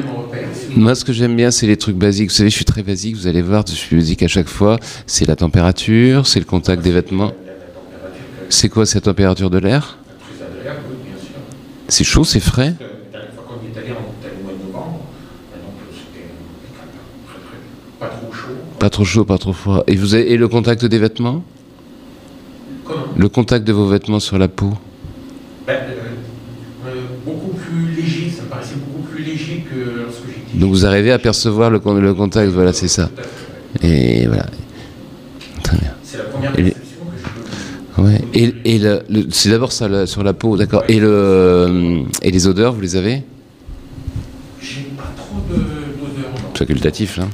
moi, 0.76 0.94
ce 0.94 1.04
que 1.04 1.12
j'aime 1.12 1.34
bien, 1.34 1.50
c'est 1.50 1.66
les 1.66 1.76
trucs 1.76 1.96
basiques. 1.96 2.30
Vous 2.30 2.36
savez, 2.36 2.50
je 2.50 2.54
suis 2.54 2.64
très 2.64 2.82
basique. 2.82 3.16
Vous 3.16 3.26
allez 3.26 3.42
voir, 3.42 3.64
je 3.66 3.72
suis 3.72 3.96
basique 3.96 4.22
à 4.22 4.28
chaque 4.28 4.48
fois. 4.48 4.78
C'est 5.06 5.26
la 5.26 5.36
température, 5.36 6.26
c'est 6.26 6.38
le 6.38 6.44
contact 6.44 6.82
des 6.82 6.92
vêtements. 6.92 7.32
C'est 8.48 8.68
quoi 8.68 8.86
cette 8.86 9.04
température 9.04 9.50
de 9.50 9.58
l'air? 9.58 9.98
C'est 11.88 12.04
chaud, 12.04 12.24
c'est 12.24 12.40
frais? 12.40 12.74
Pas 18.78 18.90
trop 18.90 19.04
chaud. 19.04 19.24
Pas 19.24 19.38
trop 19.38 19.52
froid. 19.52 19.84
Et 19.86 19.96
vous 19.96 20.14
avez, 20.14 20.32
et 20.32 20.36
le 20.36 20.48
contact 20.48 20.84
des 20.84 20.98
vêtements? 20.98 21.42
Le 23.18 23.28
contact 23.28 23.66
de 23.66 23.72
vos 23.72 23.86
vêtements 23.88 24.20
sur 24.20 24.38
la 24.38 24.48
peau 24.48 24.72
Ben, 25.66 25.74
euh, 25.74 26.86
euh, 26.86 26.90
Beaucoup 27.26 27.48
plus 27.56 27.90
léger, 27.96 28.30
ça 28.30 28.42
me 28.44 28.48
paraissait 28.48 28.76
beaucoup 28.76 29.02
plus 29.08 29.22
léger 29.24 29.64
que 29.68 30.02
lorsque 30.02 30.22
j'étais. 30.28 30.58
Donc 30.58 30.70
vous 30.70 30.86
arrivez 30.86 31.10
à 31.12 31.18
percevoir 31.18 31.70
le, 31.70 31.80
con- 31.80 31.94
le 31.94 32.14
contact, 32.14 32.52
voilà, 32.52 32.72
c'est 32.72 32.88
ça. 32.88 33.10
Et 33.82 34.26
voilà. 34.26 34.46
Très 35.64 35.76
bien. 35.78 35.90
C'est 36.04 36.18
la 36.18 36.24
première 36.24 36.52
perception 36.52 37.00
que 37.06 37.18
je 37.18 38.02
peux. 38.02 38.02
Ouais. 38.02 38.20
Et, 38.34 38.54
et 38.64 38.78
le- 38.78 39.02
le- 39.10 39.26
c'est 39.30 39.50
d'abord 39.50 39.72
ça 39.72 40.06
sur 40.06 40.22
la 40.22 40.32
peau, 40.32 40.56
d'accord. 40.56 40.84
Et, 40.88 41.00
le, 41.00 42.02
et 42.22 42.30
les 42.30 42.46
odeurs, 42.46 42.72
vous 42.72 42.80
les 42.80 42.94
avez? 42.96 43.24
J'ai 44.62 44.82
pas 44.96 45.12
trop 45.16 45.40
de- 45.50 45.54
d'odeur, 45.56 46.30
non. 46.34 46.54
Facultatif, 46.54 47.16
là. 47.16 47.24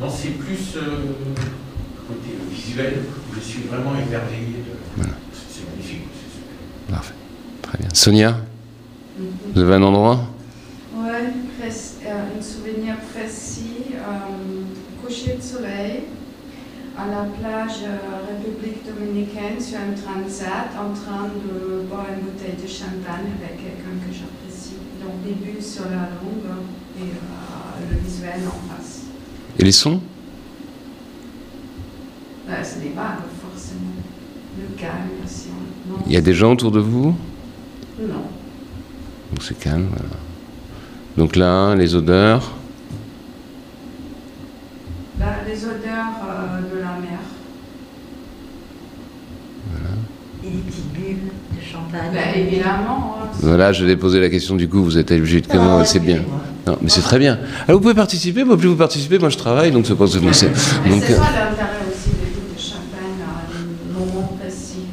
Non, 0.00 0.08
c'est 0.10 0.30
plus 0.30 0.76
euh, 0.76 0.80
côté 2.08 2.30
visuel, 2.50 2.94
où 3.30 3.34
je 3.34 3.40
suis 3.40 3.62
vraiment 3.70 3.92
émerveillé. 3.92 4.64
De... 4.96 5.02
C'est 5.32 5.60
c'est 5.60 5.70
magnifique, 5.70 6.08
c'est 6.14 6.38
super. 6.38 6.96
Parfait. 6.96 7.79
Très 7.92 8.10
bien. 8.12 8.34
Sonia, 8.34 8.36
vous 9.54 9.60
avez 9.62 9.74
un 9.74 9.82
endroit? 9.82 10.20
Oui, 10.96 11.08
un 11.62 12.42
souvenir 12.42 12.96
précis. 13.14 13.94
euh, 13.94 15.04
coucher 15.04 15.36
de 15.36 15.42
soleil 15.42 16.02
à 16.96 17.06
la 17.06 17.24
plage 17.38 17.82
euh, 17.84 17.98
République 18.28 18.84
dominicaine 18.86 19.60
sur 19.60 19.78
un 19.78 19.92
transat 19.94 20.70
en 20.76 20.92
train 20.94 21.28
de 21.28 21.82
boire 21.88 22.06
une 22.14 22.24
bouteille 22.26 22.60
de 22.62 22.68
champagne 22.68 23.30
avec 23.42 23.56
quelqu'un 23.58 23.96
que 24.06 24.12
j'apprécie. 24.12 24.76
Donc, 25.02 25.22
début 25.24 25.60
sur 25.60 25.84
la 25.84 26.10
longue 26.20 26.50
et 26.98 27.02
euh, 27.02 27.92
le 27.92 27.98
visuel 28.00 28.40
en 28.46 28.74
face. 28.74 29.02
Et 29.58 29.64
les 29.64 29.72
sons? 29.72 30.00
Là, 32.48 32.62
ce 32.64 32.78
n'est 32.78 32.90
pas 32.90 33.18
forcément 33.40 33.80
le 34.58 34.76
calme. 34.76 35.10
Si 35.26 35.46
on... 35.48 35.92
non. 35.92 35.98
Il 36.06 36.12
y 36.12 36.16
a 36.16 36.20
des 36.20 36.34
gens 36.34 36.52
autour 36.52 36.70
de 36.70 36.80
vous? 36.80 37.14
Non. 38.00 38.22
Donc 39.30 39.42
c'est 39.42 39.58
calme, 39.58 39.86
voilà. 39.90 40.14
Donc 41.16 41.36
là, 41.36 41.74
les 41.74 41.94
odeurs. 41.94 42.52
Là, 45.18 45.26
les 45.46 45.64
odeurs 45.64 46.14
euh, 46.28 46.60
de 46.74 46.78
la 46.80 46.92
mer. 46.98 47.18
Et 50.42 50.48
des 50.50 50.58
petites 50.58 50.92
bulles 50.92 51.30
de 51.54 51.62
champagne. 51.62 52.10
Ben, 52.14 52.40
évidemment. 52.40 53.16
hein. 53.22 53.26
Voilà, 53.42 53.72
je 53.74 53.84
vais 53.84 53.96
poser 53.96 54.20
la 54.20 54.30
question 54.30 54.56
du 54.56 54.68
coup, 54.68 54.82
vous 54.82 54.96
êtes 54.96 55.10
obligé 55.10 55.42
de 55.42 55.48
Non, 55.48 55.52
comment, 55.52 55.84
c'est 55.84 55.98
bien. 56.00 56.22
Non, 56.66 56.78
mais 56.80 56.88
c'est 56.88 57.02
très 57.02 57.18
bien. 57.18 57.38
Alors 57.68 57.78
vous 57.78 57.82
pouvez 57.82 57.94
participer, 57.94 58.44
moi 58.44 58.56
plus 58.56 58.68
vous 58.68 58.76
participez, 58.76 59.18
moi 59.18 59.28
je 59.28 59.36
travaille, 59.36 59.70
donc 59.70 59.86
c'est 59.86 59.94
pas 59.94 60.06
Donc, 60.06 60.12
c'est 60.34 60.46
euh, 60.46 60.48
ça 60.48 60.54
l'intérêt 60.54 61.84
aussi 61.90 62.10
des 62.10 62.32
trucs 62.32 62.54
de 62.56 62.60
champagne 62.60 63.20
à 63.22 63.56
un 63.56 63.98
moment 63.98 64.32
précis. 64.40 64.86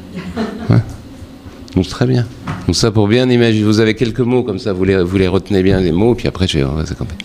Donc 1.78 1.86
très 1.86 2.06
bien. 2.06 2.26
Donc 2.66 2.74
ça 2.74 2.90
pour 2.90 3.06
bien 3.06 3.30
imaginer, 3.30 3.64
vous 3.64 3.78
avez 3.78 3.94
quelques 3.94 4.18
mots 4.18 4.42
comme 4.42 4.58
ça, 4.58 4.72
vous 4.72 4.82
les, 4.82 5.00
vous 5.00 5.16
les 5.16 5.28
retenez 5.28 5.62
bien 5.62 5.80
les 5.80 5.92
mots, 5.92 6.16
puis 6.16 6.26
après 6.26 6.48
je 6.48 6.58
vais 6.58 6.86
s'accompagner. 6.86 7.20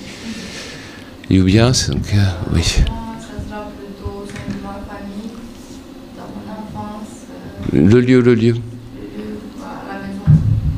Youbia, 1.31 1.74
c'est 1.74 1.91
donc 1.91 2.05
euh, 2.13 2.53
oui. 2.53 2.62
Euh, 7.74 7.88
Le 7.89 8.00
lieu, 8.00 8.22
le 8.22 8.36
lieu. 8.36 8.53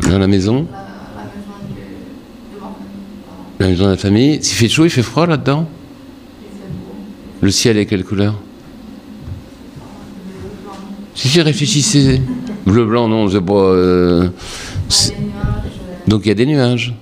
Dans 0.09 0.19
la 0.19 0.27
maison, 0.27 0.65
la, 3.59 3.67
maison 3.67 3.83
de, 3.83 3.89
la 3.89 3.97
famille. 3.97 4.41
S'il 4.41 4.55
fait 4.55 4.69
chaud, 4.69 4.85
il 4.85 4.89
fait 4.89 5.03
froid 5.03 5.27
là-dedans? 5.27 5.67
Le 7.41 7.51
ciel 7.51 7.77
est 7.77 7.85
quelle 7.85 8.05
couleur? 8.05 8.39
Si 11.15 11.27
j'y 11.27 11.41
réfléchissais. 11.41 12.21
Bleu 12.65 12.85
blanc, 12.85 13.07
non, 13.07 13.29
c'est 13.29 13.41
pas. 13.41 13.53
euh, 13.53 14.23
euh, 14.23 14.29
Donc 16.07 16.21
il 16.25 16.29
y 16.29 16.31
a 16.31 16.35
des 16.35 16.45
nuages. 16.45 16.93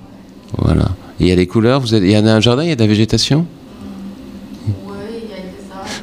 Voilà. 0.58 0.90
Il 1.20 1.28
y 1.28 1.32
a 1.32 1.36
les 1.36 1.48
couleurs, 1.48 1.80
vous 1.80 1.94
avez- 1.94 2.08
il 2.08 2.12
y 2.14 2.18
en 2.18 2.26
a 2.26 2.34
un 2.34 2.40
jardin, 2.42 2.64
il 2.64 2.70
y 2.70 2.72
a 2.72 2.76
de 2.76 2.82
la 2.82 2.88
végétation? 2.88 3.46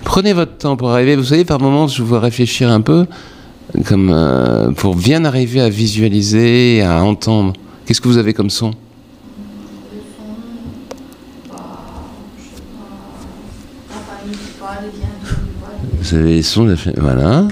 Prenez 0.05 0.33
votre 0.33 0.57
temps 0.57 0.77
pour 0.77 0.91
arriver. 0.91 1.15
Vous 1.15 1.25
savez, 1.25 1.45
par 1.45 1.61
moments, 1.61 1.87
je 1.87 2.03
vous 2.03 2.09
vois 2.09 2.21
réfléchir 2.21 2.71
un 2.71 2.81
peu, 2.81 3.07
comme 3.87 4.11
euh, 4.13 4.71
pour 4.73 4.97
bien 4.97 5.25
arriver 5.25 5.61
à 5.61 5.69
visualiser, 5.69 6.83
à 6.83 7.05
entendre. 7.05 7.53
Qu'est-ce 7.87 8.01
que 8.01 8.09
vous 8.09 8.19
avez 8.19 8.35
comme 8.35 8.51
son? 8.51 8.73
Parler. 14.59 14.89
Vous 16.01 16.15
avez 16.15 16.35
les 16.35 16.43
sons, 16.43 16.65
de 16.65 16.77
voilà. 16.99 17.49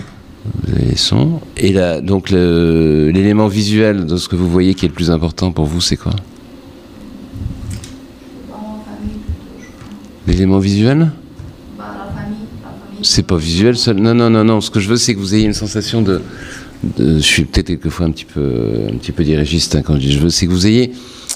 Les 0.66 0.96
sons. 0.96 1.40
Et 1.56 1.72
là, 1.72 2.00
donc 2.00 2.30
l'élément 2.30 3.48
visuel 3.48 4.06
de 4.06 4.16
ce 4.16 4.28
que 4.28 4.36
vous 4.36 4.48
voyez 4.48 4.74
qui 4.74 4.84
est 4.86 4.88
le 4.88 4.94
plus 4.94 5.10
important 5.10 5.52
pour 5.52 5.66
vous, 5.66 5.80
c'est 5.80 5.96
quoi? 5.96 6.12
L'élément 10.26 10.58
visuel? 10.58 11.10
C'est 13.02 13.22
pas 13.22 13.36
visuel 13.36 13.76
seul. 13.76 13.96
Non, 13.96 14.14
non, 14.14 14.28
non, 14.28 14.44
non. 14.44 14.60
Ce 14.60 14.70
que 14.70 14.80
je 14.80 14.88
veux, 14.88 14.96
c'est 14.96 15.14
que 15.14 15.20
vous 15.20 15.34
ayez 15.34 15.46
une 15.46 15.54
sensation 15.54 16.02
de. 16.02 16.20
je 16.98 17.18
suis 17.18 17.44
peut-être 17.44 17.68
quelquefois 17.68 18.06
un 18.06 18.10
petit 18.10 18.24
peu, 18.24 18.86
un 18.92 18.96
petit 18.96 19.12
peu 19.12 19.24
dirigiste 19.24 19.74
hein, 19.74 19.82
quand 19.82 19.94
je 19.94 20.00
dis 20.00 20.12
je 20.12 20.18
veux, 20.18 20.30
c'est 20.30 20.46
que 20.46 20.50
vous 20.52 20.66
ayez, 20.66 20.92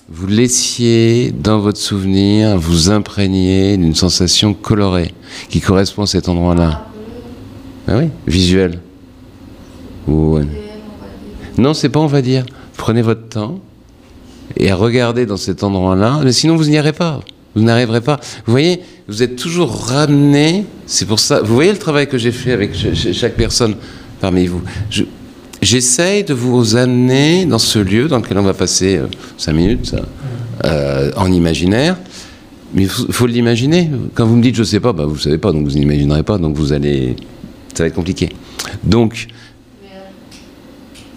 vous 0.09 0.27
laissiez 0.27 1.33
dans 1.33 1.59
votre 1.61 1.79
souvenir, 1.79 2.59
vous 2.59 2.91
imprégner 2.91 3.77
d'une 3.77 3.95
sensation 3.95 4.55
colorée 4.55 5.15
qui 5.49 5.61
correspond 5.61 6.03
à 6.03 6.07
cet 6.07 6.29
endroit-là. 6.29 6.87
Ah 7.89 7.99
oui, 7.99 8.09
visuel. 8.27 8.81
Ou- 10.09 10.39
Et 10.39 10.41
on 10.41 10.45
va 10.45 10.45
dire. 10.45 10.47
Non, 11.59 11.75
c'est 11.75 11.89
pas 11.89 12.01
on 12.01 12.07
va 12.07 12.23
dire. 12.23 12.45
Prenez 12.77 13.03
votre 13.03 13.29
temps 13.29 13.61
et 14.57 14.71
à 14.71 14.77
regarder 14.77 15.27
dans 15.27 15.37
cet 15.37 15.63
endroit-là. 15.63 16.21
Mais 16.25 16.33
sinon, 16.33 16.57
vous 16.57 16.65
n'y 16.65 16.77
arriverez 16.79 16.93
pas. 16.97 17.21
Vous 17.55 17.63
n'arriverez 17.63 18.01
pas. 18.01 18.19
Vous 18.47 18.51
voyez, 18.53 18.81
vous 19.09 19.23
êtes 19.23 19.37
toujours 19.37 19.75
ramené. 19.87 20.65
C'est 20.87 21.07
pour 21.07 21.21
ça. 21.21 21.41
Vous 21.43 21.55
voyez 21.55 21.73
le 21.73 21.79
travail 21.79 22.09
que 22.09 22.19
j'ai 22.19 22.33
fait 22.33 22.53
avec 22.53 22.75
ch- 22.75 22.95
ch- 22.99 23.15
chaque 23.17 23.35
personne 23.37 23.77
parmi 24.21 24.47
vous. 24.47 24.63
Je- 24.91 25.05
J'essaye 25.61 26.25
de 26.25 26.35
vous 26.35 26.75
amener 26.75 27.47
dans 27.47 27.59
ce 27.61 27.79
lieu 27.79 28.09
dans 28.09 28.19
lequel 28.19 28.37
on 28.37 28.43
va 28.43 28.53
passer 28.55 28.97
euh, 28.97 29.07
cinq 29.39 29.53
minutes 29.53 29.95
euh, 30.65 31.13
en 31.17 31.31
imaginaire. 31.31 31.97
Mais 32.75 32.83
il 32.83 32.89
faut, 32.89 33.27
l'imaginer. 33.27 33.89
Quand 34.15 34.27
vous 34.27 34.35
me 34.35 34.43
dites 34.43 34.57
je 34.57 34.65
sais 34.65 34.81
pas, 34.81 34.93
bah, 34.93 35.05
vous 35.05 35.15
ne 35.15 35.21
savez 35.21 35.39
pas, 35.39 35.53
donc 35.53 35.65
vous 35.69 35.79
n'imaginerez 35.79 36.25
pas, 36.25 36.39
donc 36.39 36.57
vous 36.57 36.73
allez. 36.73 37.15
Ça 37.75 37.85
va 37.85 37.89
être 37.89 37.95
compliqué. 37.95 38.31
Donc, 38.83 39.29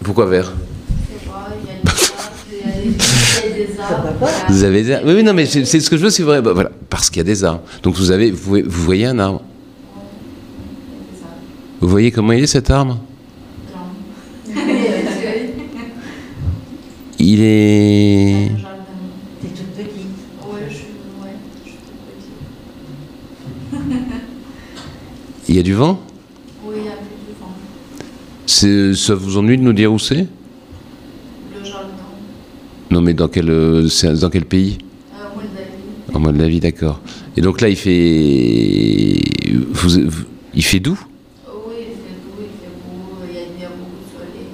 pourquoi 0.05 0.25
vert 0.27 0.53
Vous 4.49 4.63
avez 4.63 4.83
des 4.83 4.91
arbres. 4.93 5.07
Oui, 5.07 5.23
non, 5.23 5.33
mais 5.33 5.45
c'est 5.45 5.65
ce 5.65 5.89
que 5.89 5.97
je 5.97 6.03
veux, 6.03 6.09
c'est 6.09 6.23
vrai. 6.23 6.41
Bah, 6.41 6.53
voilà, 6.53 6.71
parce 6.89 7.09
qu'il 7.09 7.17
y 7.17 7.21
a 7.21 7.23
des 7.23 7.43
arbres. 7.43 7.61
Donc 7.83 7.95
vous 7.95 8.11
avez, 8.11 8.31
vous, 8.31 8.49
voyez- 8.49 8.63
vous 8.63 8.83
voyez 8.83 9.05
un 9.05 9.19
arbre. 9.19 9.41
Vous 11.81 11.89
voyez 11.89 12.11
comment 12.11 12.31
il 12.33 12.43
est 12.43 12.47
cet 12.47 12.69
arbre. 12.69 12.99
Il 17.19 17.41
est. 17.41 18.51
Il 25.47 25.55
y 25.55 25.59
a 25.59 25.63
du 25.63 25.73
vent. 25.73 25.99
Oui, 26.65 26.75
il 26.79 26.85
y 26.85 26.87
a 26.87 26.91
plus 26.93 27.05
de 27.27 27.39
vent. 27.39 27.53
C'est- 27.97 28.03
Ça 28.47 29.15
vous 29.15 29.37
ennuie 29.37 29.57
de 29.57 29.63
nous 29.63 29.73
dire 29.73 29.91
où 29.91 29.99
c'est? 29.99 30.15
Le 30.15 31.63
jardin, 31.63 31.87
Non, 32.91 33.01
mais 33.01 33.13
dans 33.13 33.27
quel, 33.27 33.49
euh, 33.49 33.87
dans 34.21 34.29
quel 34.29 34.45
pays? 34.45 34.77
Euh, 35.13 35.25
Moldavie. 35.35 36.13
En 36.13 36.19
Moldavie, 36.19 36.59
d'accord. 36.59 37.01
Et 37.35 37.41
donc 37.41 37.59
là, 37.61 37.69
il 37.69 37.75
fait. 37.75 39.19
vous- 39.71 40.11
il 40.53 40.63
fait 40.63 40.79
doux? 40.79 40.99
Oui, 41.47 41.73
il 41.79 41.85
fait 41.85 42.15
doux, 42.23 42.39
il 42.39 42.45
fait 42.45 42.71
beau, 42.85 43.17
il 43.29 43.35
y 43.61 43.63
a, 43.63 43.67
a 43.67 43.69
beaucoup 43.71 43.97
de 43.99 44.09
soleil. 44.15 44.47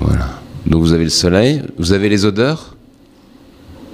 Voilà. 0.00 0.40
Donc 0.66 0.82
vous 0.82 0.92
avez 0.92 1.04
le 1.04 1.10
soleil, 1.10 1.62
vous 1.78 1.92
avez 1.92 2.08
les 2.08 2.24
odeurs? 2.24 2.74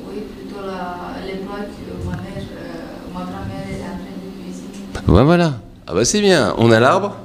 Oui, 0.09 0.21
plutôt 0.39 0.65
la, 0.67 1.27
les 1.27 1.39
plats 1.41 1.67
que 1.67 2.07
ma 2.07 2.13
mère, 2.13 2.23
euh, 2.37 3.13
ma 3.13 3.21
grand-mère 3.21 3.67
est 3.71 3.83
en 3.83 3.99
train 3.99 4.15
de 4.23 4.45
cuisiner. 4.45 5.13
Ouais, 5.19 5.25
voilà. 5.25 5.61
Ah 5.87 5.95
bah 5.95 6.05
c'est 6.05 6.21
bien. 6.21 6.55
On 6.59 6.71
a 6.71 6.81
l'arbre? 6.81 7.17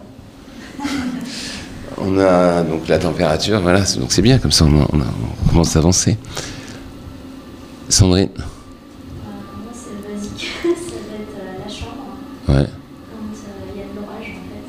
On 2.03 2.17
a 2.17 2.63
donc 2.63 2.87
la 2.87 2.97
température, 2.97 3.59
voilà. 3.61 3.81
Donc 3.99 4.11
c'est 4.11 4.21
bien, 4.21 4.39
comme 4.39 4.51
ça 4.51 4.65
on, 4.65 4.73
on 4.91 5.01
a- 5.01 5.13
on 5.45 5.49
commence 5.49 5.75
à 5.75 5.79
avancer. 5.79 6.17
Sandrine 7.89 8.29
Euh, 8.37 8.41
moi, 9.61 9.71
c'est 9.73 9.99
basique. 10.01 10.47
ça 10.63 10.67
va 10.67 11.15
être 11.21 11.37
euh, 11.37 11.61
la 11.61 11.69
chambre 11.69 12.17
Ouais, 12.47 12.65
quand 12.65 13.21
euh, 13.29 13.73
il 13.75 13.77
y 13.77 13.83
a 13.83 13.87
de 13.91 13.95
l'orage 13.99 14.29
en 14.33 14.45
fait. 14.49 14.65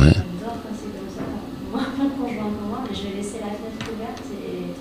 ouais. 0.00 0.12
J'adore 0.12 0.58
quand 0.60 0.74
c'est 0.76 0.92
comme 0.92 1.12
ça. 1.14 1.24
Moi, 1.72 1.82
mon 1.98 2.10
conjoint 2.20 2.50
comme 2.52 2.68
moi, 2.68 2.80
mais 2.86 2.94
je 2.94 3.02
vais 3.08 3.14
laisser 3.22 3.38
la 3.40 3.50
fenêtre 3.54 3.80
ouverte 3.88 4.22
et. 4.34 4.74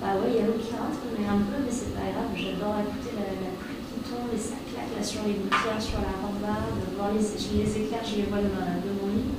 Bah 0.00 0.16
ouais, 0.20 0.30
il 0.32 0.36
y 0.36 0.42
a 0.42 0.46
l'eau 0.48 0.58
qui 0.60 0.72
rentre, 0.76 1.00
mais 1.16 1.24
un 1.28 1.40
peu, 1.48 1.58
mais 1.64 1.72
c'est 1.72 1.92
pas 1.96 2.08
grave. 2.12 2.32
J'adore 2.36 2.76
écouter 2.82 3.12
la, 3.20 3.24
la 3.40 3.52
pluie 3.56 3.80
qui 3.88 3.98
tombe 4.04 4.28
et 4.32 4.40
ça 4.40 4.56
claque 4.68 4.92
là 4.96 5.00
sur 5.04 5.24
les 5.28 5.36
gouttières, 5.40 5.80
sur 5.80 6.00
la 6.04 6.12
rambarde. 6.20 6.76
Voir 6.96 7.10
les, 7.16 7.22
je 7.24 7.48
les 7.56 7.70
éclairs, 7.84 8.04
je 8.06 8.20
les 8.22 8.26
vois 8.28 8.42
de, 8.44 8.50
ma- 8.52 8.78
de 8.84 8.90
mon 9.00 9.08
lit. 9.16 9.32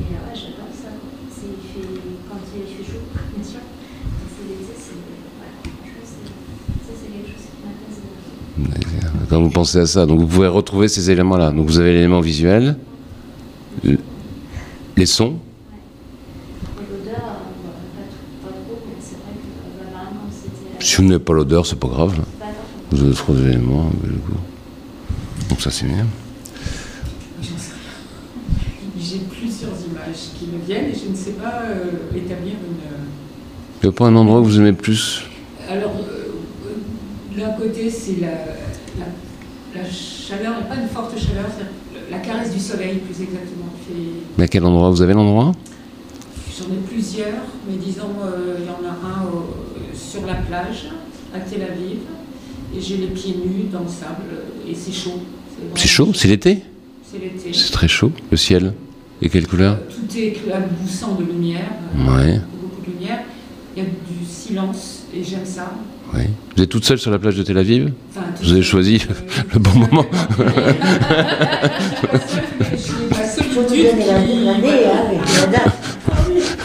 Et 0.00 0.08
euh, 0.14 0.24
ouais, 0.24 0.36
j'adore 0.36 0.70
ça. 0.72 0.94
quoi. 0.94 1.10
C'est, 1.32 1.50
il 1.50 1.64
fait, 1.74 1.90
quand 2.30 2.38
il 2.54 2.64
fait 2.70 2.84
chaud, 2.86 3.02
bien 3.34 3.42
sûr. 3.42 3.64
Et 3.64 4.28
c'est 4.30 4.46
l'été, 4.46 4.72
c'est. 4.78 4.94
Ouais, 5.40 5.52
franchement, 5.64 6.04
c'est, 6.06 6.28
ça, 6.86 6.92
c'est 6.94 7.10
quelque 7.10 7.32
chose 7.34 7.48
qui 7.50 7.58
m'apaise. 7.66 7.98
Quand 9.30 9.40
vous 9.40 9.48
pensez 9.50 9.78
à 9.78 9.86
ça, 9.86 10.06
donc 10.06 10.18
vous 10.18 10.26
pouvez 10.26 10.48
retrouver 10.48 10.88
ces 10.88 11.08
éléments-là. 11.10 11.52
Donc 11.52 11.66
vous 11.68 11.78
avez 11.78 11.92
l'élément 11.94 12.20
visuel, 12.20 12.76
le- 13.84 13.98
les 14.96 15.06
sons, 15.06 15.36
euh, 16.80 16.82
euh. 16.82 17.20
Si 20.80 20.96
vous 20.96 21.04
n'avez 21.04 21.22
pas 21.22 21.32
l'odeur, 21.32 21.64
c'est 21.64 21.78
pas 21.78 21.86
grave. 21.86 22.14
Vous 22.90 23.04
avez 23.04 23.14
trop 23.14 23.32
d'éléments. 23.32 23.88
Donc 25.48 25.60
ça 25.60 25.70
c'est 25.70 25.86
bien. 25.86 26.06
J'ai 29.00 29.18
plusieurs 29.18 29.70
images 29.90 30.30
qui 30.38 30.46
me 30.46 30.58
viennent 30.66 30.86
et 30.90 30.94
je 30.98 31.08
ne 31.08 31.14
sais 31.14 31.32
pas 31.32 31.62
euh, 31.66 32.16
établir 32.16 32.54
une. 32.54 32.80
Il 33.82 33.86
n'y 33.86 33.88
a 33.88 33.92
pas 33.92 34.06
un 34.08 34.16
endroit 34.16 34.40
que 34.40 34.46
vous 34.46 34.58
aimez 34.58 34.72
plus? 34.72 35.22
Alors, 35.70 35.92
euh, 36.00 37.38
d'un 37.38 37.52
côté, 37.52 37.88
c'est 37.90 38.20
la 38.20 38.28
chaleur, 40.30 40.54
et 40.60 40.68
pas 40.68 40.80
une 40.80 40.88
forte 40.88 41.18
chaleur, 41.18 41.46
c'est 41.56 42.10
la 42.10 42.18
caresse 42.18 42.52
du 42.52 42.60
soleil, 42.60 42.98
plus 42.98 43.22
exactement. 43.22 43.66
Mais 44.38 44.44
à 44.44 44.48
quel 44.48 44.64
endroit 44.64 44.90
Vous 44.90 45.02
avez 45.02 45.14
l'endroit? 45.14 45.52
J'en 46.56 46.66
ai 46.74 46.78
plusieurs, 46.88 47.42
mais 47.68 47.76
disons, 47.76 48.10
euh, 48.24 48.56
il 48.58 48.66
y 48.66 48.68
en 48.68 48.88
a 48.88 48.92
un 48.92 49.94
sur 49.94 50.26
la 50.26 50.34
plage, 50.34 50.88
à 51.34 51.40
Tel 51.40 51.62
Aviv, 51.62 51.98
et 52.76 52.80
j'ai 52.80 52.98
les 52.98 53.08
pieds 53.08 53.34
nus 53.34 53.64
dans 53.72 53.80
le 53.80 53.88
sable, 53.88 54.22
et 54.68 54.74
c'est 54.74 54.92
chaud. 54.92 55.20
C'est 55.74 55.88
chaud? 55.88 56.12
C'est 56.14 56.28
l'été? 56.28 56.62
C'est 57.10 57.18
l'été. 57.18 57.52
C'est 57.52 57.72
très 57.72 57.88
chaud. 57.88 58.12
Le 58.30 58.36
ciel 58.36 58.72
Et 59.20 59.28
quelle 59.28 59.46
couleur? 59.46 59.74
Euh, 59.74 59.90
Tout 59.90 60.16
est 60.18 60.28
éclaboussant 60.28 61.14
de 61.16 61.24
lumière, 61.24 61.70
euh, 61.96 62.16
Ouais, 62.16 62.40
beaucoup 62.60 62.80
de 62.86 62.92
lumière. 62.92 63.20
Il 63.76 63.82
y 63.82 63.86
a 63.86 63.88
du 63.88 64.24
silence, 64.28 65.04
et 65.14 65.22
j'aime 65.24 65.44
ça. 65.46 65.72
Vous 66.12 66.62
êtes 66.62 66.68
toute 66.68 66.84
seule 66.84 66.98
sur 66.98 67.10
la 67.10 67.18
plage 67.18 67.36
de 67.36 67.42
Tel 67.42 67.56
Aviv 67.58 67.92
Vous 68.42 68.52
avez 68.52 68.62
choisi 68.62 69.02
le 69.54 69.58
bon 69.58 69.78
moment. 69.78 70.06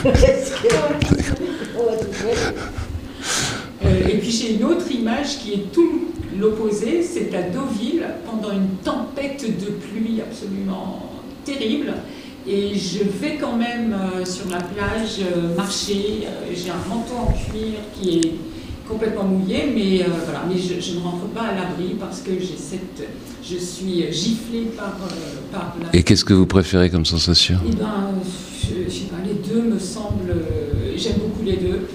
Euh, 3.86 4.08
et 4.08 4.18
puis 4.18 4.32
j'ai 4.32 4.56
une 4.56 4.64
autre 4.64 4.90
image 4.92 5.40
qui 5.40 5.54
est 5.54 5.72
tout 5.72 6.06
l'opposé, 6.40 7.04
c'est 7.04 7.34
à 7.36 7.44
Deauville 7.44 8.06
pendant 8.26 8.52
une 8.52 8.78
tempête 8.84 9.44
de 9.44 9.72
pluie 9.72 10.22
absolument 10.22 11.12
terrible. 11.44 11.94
Et 12.48 12.76
je 12.76 13.04
vais 13.04 13.38
quand 13.40 13.56
même 13.56 13.94
euh, 13.94 14.26
sur 14.26 14.50
la 14.50 14.58
plage 14.58 15.20
euh, 15.22 15.56
marcher. 15.56 16.24
J'ai 16.54 16.70
un 16.70 16.90
manteau 16.90 17.16
en 17.16 17.32
cuir 17.32 17.80
qui 18.00 18.20
est 18.20 18.32
complètement 18.88 19.24
mouillé, 19.24 19.72
mais 19.76 20.02
euh, 20.04 20.08
voilà. 20.24 20.44
Mais 20.48 20.56
je, 20.58 20.80
je 20.80 20.96
ne 20.98 21.02
rentre 21.04 21.26
pas 21.34 21.42
à 21.44 21.56
l'abri 21.56 21.96
parce 22.00 22.22
que 22.22 22.32
j'ai 22.40 22.58
cette, 22.58 23.08
je 23.44 23.58
suis 23.58 24.12
giflée 24.12 24.68
par, 24.78 24.96
euh, 25.04 25.16
par 25.52 25.76
la. 25.82 25.98
Et 25.98 26.04
qu'est-ce 26.04 26.26
que 26.26 26.34
vous 26.34 26.46
préférez 26.46 26.90
comme 26.90 27.06
sensation? 27.06 27.58
Eh 27.68 27.76
ben, 27.76 27.86
je, 28.62 28.90
je 28.90 28.94
sais 28.94 29.06
pas, 29.06 29.18
les 29.26 29.34
deux 29.34 29.62
me 29.74 29.80
semblent. 29.80 30.30
euh, 30.32 30.94
J'aime 30.98 31.16
beaucoup 31.20 31.44
les 31.46 31.58
deux. 31.58 31.88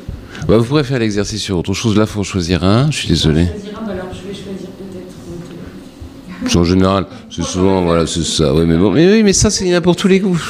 bah, 0.49 0.59
Vous 0.59 0.65
pourrez 0.65 0.85
faire 0.85 0.99
l'exercice 0.99 1.43
sur 1.43 1.59
autre 1.59 1.73
chose. 1.75 1.97
Là, 1.97 2.03
il 2.05 2.09
faut 2.09 2.23
choisir 2.25 2.65
un. 2.65 2.91
Je 2.91 2.97
suis 2.99 3.09
désolé. 3.09 3.45
Je 3.47 3.53
vais 3.53 3.59
choisir 3.61 3.79
un, 3.83 3.87
bah 3.87 3.93
alors 3.93 4.07
je 4.13 4.29
vais 4.29 4.35
choisir 4.35 4.69
peut-être. 4.79 6.57
En 6.57 6.65
général, 6.65 7.07
c'est 7.31 7.43
souvent, 7.45 7.83
voilà, 7.83 8.07
c'est 8.07 8.25
ça. 8.25 8.53
Oui, 8.55 8.65
mais 8.67 8.77
bon, 8.77 8.91
mais 8.91 9.11
oui, 9.13 9.23
mais 9.23 9.33
ça, 9.33 9.51
c'est 9.51 9.81
pour 9.81 9.95
tous 9.97 10.09
les 10.09 10.21
goûts. 10.21 10.41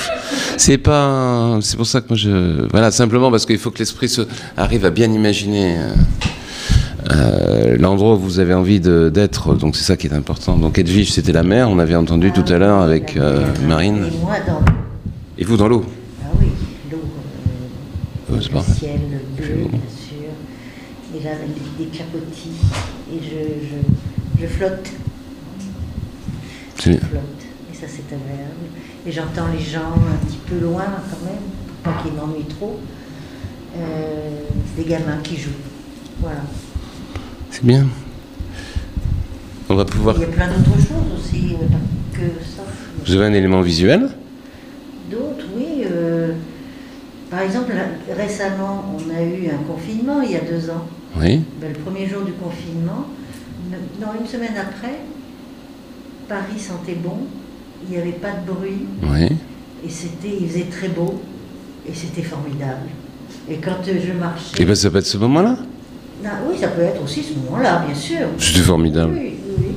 C'est 0.61 0.76
pas, 0.76 1.59
c'est 1.62 1.79
pour 1.79 1.87
ça 1.87 2.02
que 2.02 2.09
moi 2.11 2.19
je, 2.19 2.69
voilà, 2.71 2.90
simplement 2.90 3.31
parce 3.31 3.47
qu'il 3.47 3.57
faut 3.57 3.71
que 3.71 3.79
l'esprit 3.79 4.11
se 4.11 4.21
arrive 4.59 4.85
à 4.85 4.90
bien 4.90 5.11
imaginer 5.11 5.79
euh, 5.79 5.95
euh, 7.12 7.76
l'endroit 7.79 8.17
où 8.17 8.19
vous 8.19 8.40
avez 8.40 8.52
envie 8.52 8.79
d'être. 8.79 9.55
Donc 9.55 9.75
c'est 9.75 9.85
ça 9.85 9.97
qui 9.97 10.07
est 10.07 10.12
important. 10.12 10.59
Donc 10.59 10.79
Edwige, 10.79 11.12
c'était 11.12 11.33
la 11.33 11.45
mer. 11.45 11.71
On 11.71 11.79
avait 11.79 11.95
entendu 11.95 12.31
tout 12.31 12.45
à 12.52 12.59
l'heure 12.59 12.81
avec 12.81 13.17
euh, 13.17 13.47
Marine. 13.67 14.05
Et 14.05 14.19
moi, 14.19 14.35
dans 14.47 14.62
Et 15.38 15.45
vous 15.45 15.57
dans 15.57 15.67
l'eau? 15.67 15.83
Ah 16.23 16.29
oui, 16.38 16.49
l'eau, 16.93 16.99
euh, 18.31 18.37
le 18.37 18.40
ciel 18.43 19.00
bleu, 19.38 19.67
bien 19.71 19.81
sûr, 19.88 20.29
et 21.17 21.25
là, 21.25 21.31
des 21.79 21.87
clapotis, 21.87 22.61
et 23.11 23.19
je, 23.23 23.40
je, 23.67 24.43
je 24.43 24.47
flotte, 24.47 24.90
je 26.76 26.83
flotte, 26.83 27.43
et 27.73 27.75
ça 27.75 27.87
c'est 27.88 28.14
agréable. 28.14 28.67
Et 29.07 29.12
j'entends 29.12 29.49
les 29.52 29.64
gens 29.64 29.92
un 29.95 30.26
petit 30.26 30.38
peu 30.47 30.59
loin 30.59 30.85
quand 30.85 31.25
même, 31.25 31.40
pour 31.83 31.92
pas 31.92 32.02
qu'ils 32.02 32.12
m'ennuient 32.12 32.45
trop. 32.45 32.78
Euh, 33.76 34.30
c'est 34.76 34.83
des 34.83 34.88
gamins 34.90 35.19
qui 35.23 35.37
jouent, 35.37 35.50
voilà. 36.21 36.40
C'est 37.50 37.64
bien. 37.64 37.87
On 39.69 39.75
va 39.76 39.85
pouvoir. 39.85 40.16
Il 40.16 40.23
y 40.23 40.25
a 40.25 40.28
plein 40.28 40.49
d'autres 40.49 40.76
choses 40.76 41.19
aussi, 41.19 41.54
euh, 41.54 41.66
pas 41.69 42.19
que 42.19 42.26
ça. 42.45 42.62
Vous 43.07 43.12
avez 43.14 43.26
un 43.26 43.33
élément 43.33 43.61
visuel? 43.61 44.11
D'autres, 45.11 45.47
oui. 45.57 45.85
euh, 45.87 46.33
par 47.30 47.40
exemple, 47.40 47.73
récemment, 48.16 48.85
on 48.97 49.11
a 49.16 49.23
eu 49.23 49.49
un 49.49 49.62
confinement 49.73 50.21
il 50.21 50.33
y 50.33 50.37
a 50.37 50.40
deux 50.40 50.69
ans. 50.69 50.87
Oui. 51.16 51.40
Ben, 51.61 51.73
le 51.73 51.78
premier 51.78 52.07
jour 52.09 52.23
du 52.23 52.33
confinement, 52.33 53.07
ne- 53.71 54.04
non, 54.04 54.12
une 54.21 54.26
semaine 54.26 54.54
après, 54.61 54.99
Paris 56.28 56.59
sentait 56.59 56.97
bon, 56.97 57.19
il 57.84 57.94
n'y 57.96 58.00
avait 58.00 58.12
pas 58.12 58.30
de 58.32 58.52
bruit, 58.52 58.87
Oui. 59.02 59.26
et 59.84 59.88
c'était, 59.88 60.37
il 60.40 60.49
faisait 60.49 60.64
très 60.70 60.88
beau, 60.88 61.20
et 61.88 61.92
c'était 61.94 62.22
formidable. 62.22 62.88
Et 63.50 63.56
quand 63.56 63.76
euh, 63.88 63.99
je 64.06 64.12
marchais. 64.12 64.62
Et 64.62 64.64
ben 64.64 64.75
ça 64.75 64.90
peut 64.90 64.99
être 64.99 65.06
ce 65.06 65.18
moment-là. 65.18 65.56
Ah, 66.25 66.28
oui, 66.49 66.56
ça 66.60 66.68
peut 66.68 66.82
être 66.82 67.02
aussi 67.02 67.23
ce 67.23 67.32
moment-là, 67.34 67.82
bien 67.86 67.95
sûr. 67.95 68.26
C'était 68.38 68.60
formidable. 68.60 69.14
Oui, 69.14 69.34
oui, 69.49 69.54
oui. 69.58 69.75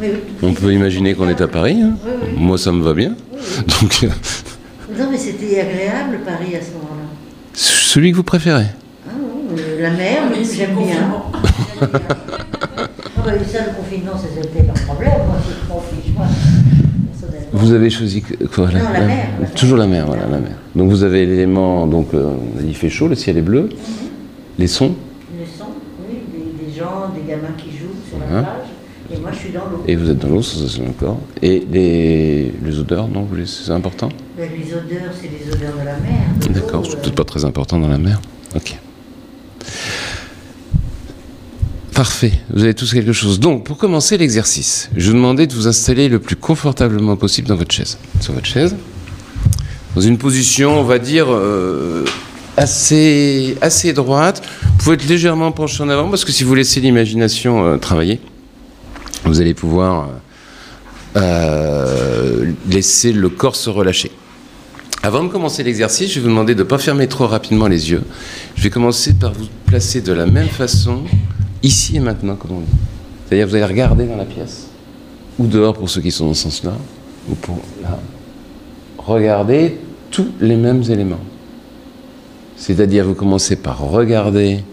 Mais 0.00 0.10
oui, 0.12 0.18
On 0.42 0.52
peut 0.52 0.72
imaginer 0.72 1.14
qu'on 1.14 1.28
est 1.28 1.40
à 1.40 1.48
Paris. 1.48 1.80
hein. 1.82 1.94
Oui, 2.04 2.10
oui. 2.22 2.28
Moi, 2.36 2.58
ça 2.58 2.70
me 2.72 2.82
va 2.82 2.92
bien. 2.94 3.14
Donc, 3.80 4.00
euh, 4.04 4.08
Non, 4.98 5.08
mais 5.10 5.16
c'était 5.18 5.58
agréable, 5.60 6.18
Paris, 6.24 6.54
à 6.54 6.60
ce 6.60 6.72
moment-là. 6.72 7.08
celui 7.54 8.10
que 8.12 8.16
vous 8.16 8.22
préférez. 8.22 8.66
Ah, 9.08 9.12
oui, 9.50 9.60
la 9.80 9.90
mer, 9.90 10.22
Mais 10.30 10.38
oui, 10.38 10.44
c'est 10.44 10.56
j'aime 10.58 10.76
le 10.78 10.84
bien. 10.84 10.96
bien. 11.80 11.88
Ah, 12.76 13.22
bah, 13.24 13.32
ça, 13.50 13.58
le 13.66 13.74
confinement, 13.76 14.12
c'était 14.16 14.62
leur 14.66 14.74
problème. 14.86 15.12
Moi, 15.26 15.36
je 15.48 15.68
m'en 15.68 15.80
fiche, 15.80 16.12
moi. 16.14 16.26
Vous 17.52 17.72
avez 17.72 17.90
choisi 17.90 18.22
quoi 18.22 18.66
Non, 18.66 18.72
la 18.72 18.78
mer, 18.82 18.92
la 18.92 19.06
mer. 19.06 19.54
Toujours 19.54 19.78
la 19.78 19.86
mer, 19.86 20.06
voilà, 20.06 20.22
la 20.26 20.38
mer. 20.38 20.52
Donc 20.74 20.90
vous 20.90 21.02
avez 21.02 21.24
l'élément, 21.26 21.86
donc 21.86 22.12
euh, 22.14 22.32
il 22.64 22.74
fait 22.74 22.90
chaud, 22.90 23.08
le 23.08 23.14
ciel 23.14 23.38
est 23.38 23.42
bleu, 23.42 23.68
les 24.58 24.66
sons, 24.66 24.94
Le 25.38 25.44
son, 25.46 25.64
oui, 26.08 26.18
des, 26.32 26.66
des 26.66 26.72
gens, 26.78 27.10
des 27.14 27.28
gamins 27.30 27.54
qui 27.56 27.70
jouent 27.70 27.94
sur 28.08 28.18
la 28.18 28.38
Hein. 28.38 28.42
plage. 28.42 28.68
Et 29.10 29.20
moi, 29.20 29.30
je 29.32 29.38
suis 29.38 29.52
dans 29.52 29.60
l'eau. 29.60 29.82
et 29.86 29.96
vous 29.96 30.10
êtes 30.10 30.18
dans 30.18 30.28
l'eau, 30.28 30.42
sensation 30.42 30.84
du 30.84 30.92
corps. 30.92 31.18
Et 31.40 31.66
les, 31.72 32.52
les 32.62 32.78
odeurs, 32.78 33.08
non, 33.08 33.22
vous 33.22 33.36
les- 33.36 33.46
c'est 33.46 33.72
important 33.72 34.10
Ben, 34.36 34.50
les 34.54 34.70
odeurs, 34.74 35.10
c'est 35.18 35.28
les 35.30 35.50
odeurs 35.50 35.72
de 35.80 35.84
la 35.86 35.96
mer. 35.96 36.20
D'accord, 36.50 36.84
c'est 36.84 36.92
euh, 36.96 37.00
peut-être 37.00 37.14
pas 37.14 37.24
très 37.24 37.44
important 37.46 37.78
dans 37.78 37.88
la 37.88 37.96
mer. 37.96 38.20
Ok. 38.54 38.78
Parfait, 41.98 42.30
vous 42.50 42.62
avez 42.62 42.74
tous 42.74 42.92
quelque 42.92 43.12
chose. 43.12 43.40
Donc, 43.40 43.64
pour 43.64 43.76
commencer 43.76 44.16
l'exercice, 44.16 44.88
je 44.96 45.08
vous 45.10 45.16
demandais 45.16 45.48
de 45.48 45.52
vous 45.52 45.66
installer 45.66 46.08
le 46.08 46.20
plus 46.20 46.36
confortablement 46.36 47.16
possible 47.16 47.48
dans 47.48 47.56
votre 47.56 47.74
chaise. 47.74 47.98
Sur 48.20 48.34
votre 48.34 48.46
chaise, 48.46 48.76
dans 49.96 50.00
une 50.00 50.16
position, 50.16 50.78
on 50.78 50.84
va 50.84 51.00
dire, 51.00 51.26
euh, 51.28 52.04
assez, 52.56 53.58
assez 53.62 53.92
droite. 53.94 54.44
Vous 54.62 54.76
pouvez 54.76 54.94
être 54.94 55.08
légèrement 55.08 55.50
penché 55.50 55.82
en 55.82 55.88
avant, 55.88 56.08
parce 56.08 56.24
que 56.24 56.30
si 56.30 56.44
vous 56.44 56.54
laissez 56.54 56.80
l'imagination 56.80 57.66
euh, 57.66 57.78
travailler, 57.78 58.20
vous 59.24 59.40
allez 59.40 59.54
pouvoir 59.54 60.08
euh, 61.16 62.52
laisser 62.70 63.12
le 63.12 63.28
corps 63.28 63.56
se 63.56 63.70
relâcher. 63.70 64.12
Avant 65.02 65.24
de 65.24 65.28
commencer 65.28 65.64
l'exercice, 65.64 66.10
je 66.10 66.20
vais 66.20 66.20
vous 66.20 66.28
demander 66.28 66.54
de 66.54 66.62
ne 66.62 66.68
pas 66.68 66.78
fermer 66.78 67.08
trop 67.08 67.26
rapidement 67.26 67.66
les 67.66 67.90
yeux. 67.90 68.04
Je 68.54 68.62
vais 68.62 68.70
commencer 68.70 69.14
par 69.14 69.32
vous 69.32 69.48
placer 69.66 70.00
de 70.00 70.12
la 70.12 70.26
même 70.26 70.48
façon, 70.48 71.02
ici 71.62 71.96
et 71.96 72.00
maintenant, 72.00 72.36
comme 72.36 72.52
on 72.52 72.60
dit. 72.60 72.66
C'est-à-dire 73.26 73.46
vous 73.48 73.54
allez 73.54 73.64
regarder 73.64 74.06
dans 74.06 74.16
la 74.16 74.24
pièce, 74.24 74.68
ou 75.38 75.46
dehors 75.46 75.74
pour 75.74 75.88
ceux 75.90 76.00
qui 76.00 76.10
sont 76.10 76.26
dans 76.26 76.34
ce 76.34 76.44
sens-là, 76.44 76.76
ou 77.30 77.34
pour 77.34 77.58
là. 77.82 77.98
Regardez 78.98 79.78
tous 80.10 80.28
les 80.40 80.56
mêmes 80.56 80.82
éléments. 80.88 81.20
C'est-à-dire 82.56 83.04
vous 83.04 83.14
commencez 83.14 83.56
par 83.56 83.78
regarder 83.78 84.64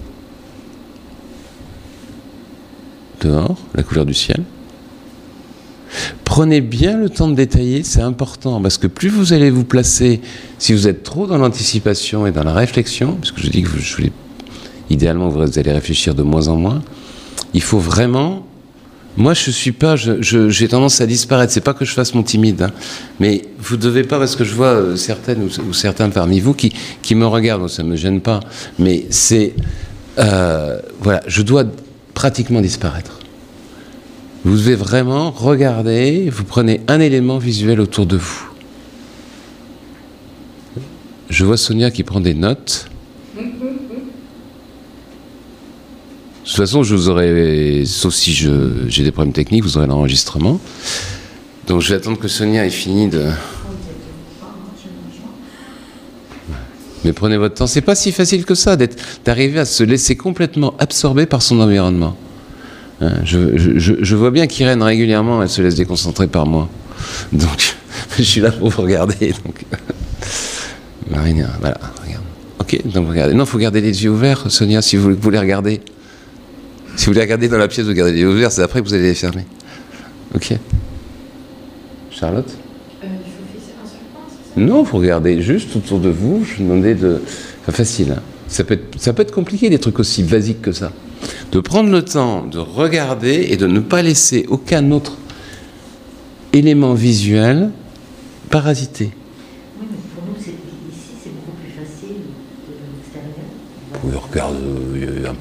dehors, 3.22 3.58
la 3.74 3.84
couleur 3.84 4.06
du 4.06 4.14
ciel. 4.14 4.44
Prenez 6.24 6.60
bien 6.62 6.98
le 6.98 7.10
temps 7.10 7.28
de 7.30 7.36
détailler, 7.36 7.84
c'est 7.84 8.02
important, 8.02 8.62
parce 8.62 8.78
que 8.78 8.88
plus 8.88 9.10
vous 9.10 9.32
allez 9.34 9.50
vous 9.50 9.64
placer, 9.64 10.20
si 10.58 10.74
vous 10.74 10.88
êtes 10.88 11.04
trop 11.04 11.28
dans 11.28 11.38
l'anticipation 11.38 12.28
et 12.28 12.32
dans 12.32 12.44
la 12.44 12.54
réflexion, 12.54 13.14
parce 13.16 13.32
que 13.32 13.42
je 13.42 13.50
dis 13.50 13.62
que 13.62 13.70
vous, 13.70 13.80
je 13.80 13.96
voulais- 13.96 14.12
idéalement 14.90 15.30
vous 15.30 15.60
allez 15.60 15.72
réfléchir 15.72 16.16
de 16.16 16.24
moins 16.24 16.48
en 16.48 16.58
moins, 16.58 16.82
il 17.54 17.62
faut 17.62 17.80
vraiment... 17.80 18.46
Moi, 19.18 19.34
je 19.34 19.50
suis 19.50 19.72
pas, 19.72 19.96
j'ai 19.96 20.68
tendance 20.68 21.00
à 21.00 21.06
disparaître. 21.06 21.54
C'est 21.54 21.62
pas 21.62 21.74
que 21.74 21.86
je 21.86 21.94
fasse 21.94 22.14
mon 22.14 22.24
timide, 22.24 22.64
hein, 22.64 22.72
mais 23.22 23.44
vous 23.60 23.78
devez 23.78 24.04
pas, 24.04 24.20
parce 24.20 24.36
que 24.36 24.44
je 24.44 24.54
vois 24.54 24.74
euh, 24.74 24.96
certaines 24.98 25.42
ou, 25.44 25.74
certains 25.74 26.10
parmi 26.10 26.42
vous 26.42 26.54
qui, 26.54 26.74
qui 27.02 27.16
me 27.16 27.26
regardent, 27.26 27.70
ça 27.70 27.84
me 27.84 27.96
gêne 27.96 28.20
pas, 28.20 28.42
mais 28.78 29.06
c'est, 29.12 29.54
euh, 30.20 30.80
voilà, 31.00 31.22
je 31.28 31.44
dois 31.44 31.64
pratiquement 32.14 32.60
disparaître. 32.60 33.20
Vous 34.44 34.58
devez 34.58 34.76
vraiment 34.76 35.32
regarder, 35.32 36.30
vous 36.30 36.44
prenez 36.44 36.82
un 36.90 37.00
élément 37.00 37.38
visuel 37.38 37.80
autour 37.80 38.06
de 38.06 38.18
vous. 38.18 38.50
Je 41.30 41.46
vois 41.46 41.58
Sonia 41.58 41.90
qui 41.90 42.04
prend 42.04 42.20
des 42.20 42.34
notes. 42.34 42.88
De 46.46 46.50
toute 46.50 46.58
façon, 46.58 46.84
je 46.84 46.94
vous 46.96 47.10
aurai, 47.10 47.84
sauf 47.88 48.14
si 48.14 48.32
j'ai 48.34 49.04
des 49.04 49.12
problèmes 49.12 49.34
techniques, 49.34 49.64
vous 49.64 49.78
aurez 49.78 49.88
l'enregistrement. 49.88 50.60
Donc 51.68 51.82
je 51.82 51.90
vais 51.90 51.96
attendre 51.96 52.20
que 52.20 52.28
Sonia 52.28 52.66
ait 52.66 52.70
fini 52.70 53.08
de... 53.10 53.24
Mais 57.04 57.14
prenez 57.14 57.38
votre 57.38 57.56
temps. 57.56 57.68
C'est 57.68 57.82
pas 57.82 57.96
si 57.96 58.12
facile 58.12 58.46
que 58.46 58.56
ça 58.56 58.78
d'arriver 59.26 59.60
à 59.60 59.66
se 59.66 59.84
laisser 59.84 60.16
complètement 60.16 60.76
absorber 60.80 61.26
par 61.26 61.42
son 61.42 61.60
environnement. 61.60 62.16
Hein, 63.02 63.14
je, 63.24 63.58
je- 63.58 64.04
je- 64.04 64.16
vois 64.16 64.32
bien 64.32 64.48
qu'Irène 64.48 64.82
régulièrement, 64.82 65.42
elle 65.44 65.50
se 65.50 65.62
laisse 65.62 65.76
déconcentrer 65.76 66.28
par 66.28 66.46
moi. 66.46 66.70
Donc, 67.34 67.76
je 68.18 68.24
suis 68.24 68.42
là 68.42 68.52
pour 68.52 68.70
vous 68.70 68.82
regarder. 68.84 69.34
Donc. 69.46 69.66
Marina, 71.10 71.50
voilà. 71.60 71.78
Ok, 72.60 72.80
donc 72.86 73.10
regardez. 73.10 73.34
Non, 73.34 73.44
il 73.44 73.48
faut 73.50 73.58
garder 73.60 73.82
les 73.82 74.04
yeux 74.04 74.10
ouverts, 74.12 74.50
Sonia, 74.50 74.82
si 74.82 74.96
vous 74.96 75.14
voulez 75.20 75.38
regarder. 75.40 75.82
Si 76.96 77.06
vous 77.06 77.12
voulez 77.12 77.22
regarder 77.22 77.48
dans 77.48 77.58
la 77.58 77.68
pièce, 77.68 77.86
vous 77.86 77.94
gardez 77.94 78.14
les 78.14 78.20
yeux 78.22 78.30
ouverts, 78.30 78.52
c'est 78.52 78.62
après 78.62 78.82
que 78.82 78.88
vous 78.88 78.94
allez 78.94 79.04
les 79.04 79.14
fermer. 79.16 79.46
Ok. 80.34 80.54
Charlotte 82.12 82.50
Euh, 83.04 83.08
il 83.08 83.32
faut 83.32 83.44
fixer 83.54 83.74
un 83.84 83.88
seul 83.88 84.00
point, 84.14 84.24
c'est 84.30 84.60
ça? 84.60 84.66
Non, 84.66 84.84
vous 84.84 84.98
regardez 84.98 85.42
juste 85.42 85.76
autour 85.76 86.00
de 86.00 86.10
vous. 86.10 86.46
Je 86.46 86.56
vous 86.58 86.64
demandais 86.64 86.96
de. 86.96 87.22
Enfin, 87.62 87.72
facile. 87.74 88.14
hein. 88.18 88.22
Ça, 88.48 88.64
peut 88.64 88.76
être, 88.76 89.00
ça 89.02 89.12
peut 89.14 89.24
être 89.24 89.34
compliqué, 89.34 89.70
des 89.70 89.80
trucs 89.80 90.00
aussi 90.00 90.24
basiques 90.24 90.62
que 90.62 90.72
ça. 90.72 90.92
De 91.52 91.60
prendre 91.60 91.90
le 91.90 92.04
temps 92.06 92.46
de 92.46 92.60
regarder 92.60 93.48
et 93.50 93.58
de 93.58 93.68
ne 93.68 93.80
pas 93.80 94.02
laisser 94.02 94.46
aucun 94.48 94.92
autre 94.92 95.18
élément 96.54 96.94
visuel 96.94 97.72
parasiter. 98.50 99.12
Oui, 99.80 99.88
mais 99.92 99.98
pour 100.14 100.24
nous, 100.26 100.40
ici, 100.40 100.52
c'est 101.24 101.32
beaucoup 101.34 101.58
plus 101.62 101.72
facile 101.72 102.16
de 102.68 102.74
l'extérieur. 102.96 103.48
Vous 103.94 104.00
pouvez 104.00 104.18
regarder 104.18 104.58
euh, 104.60 104.95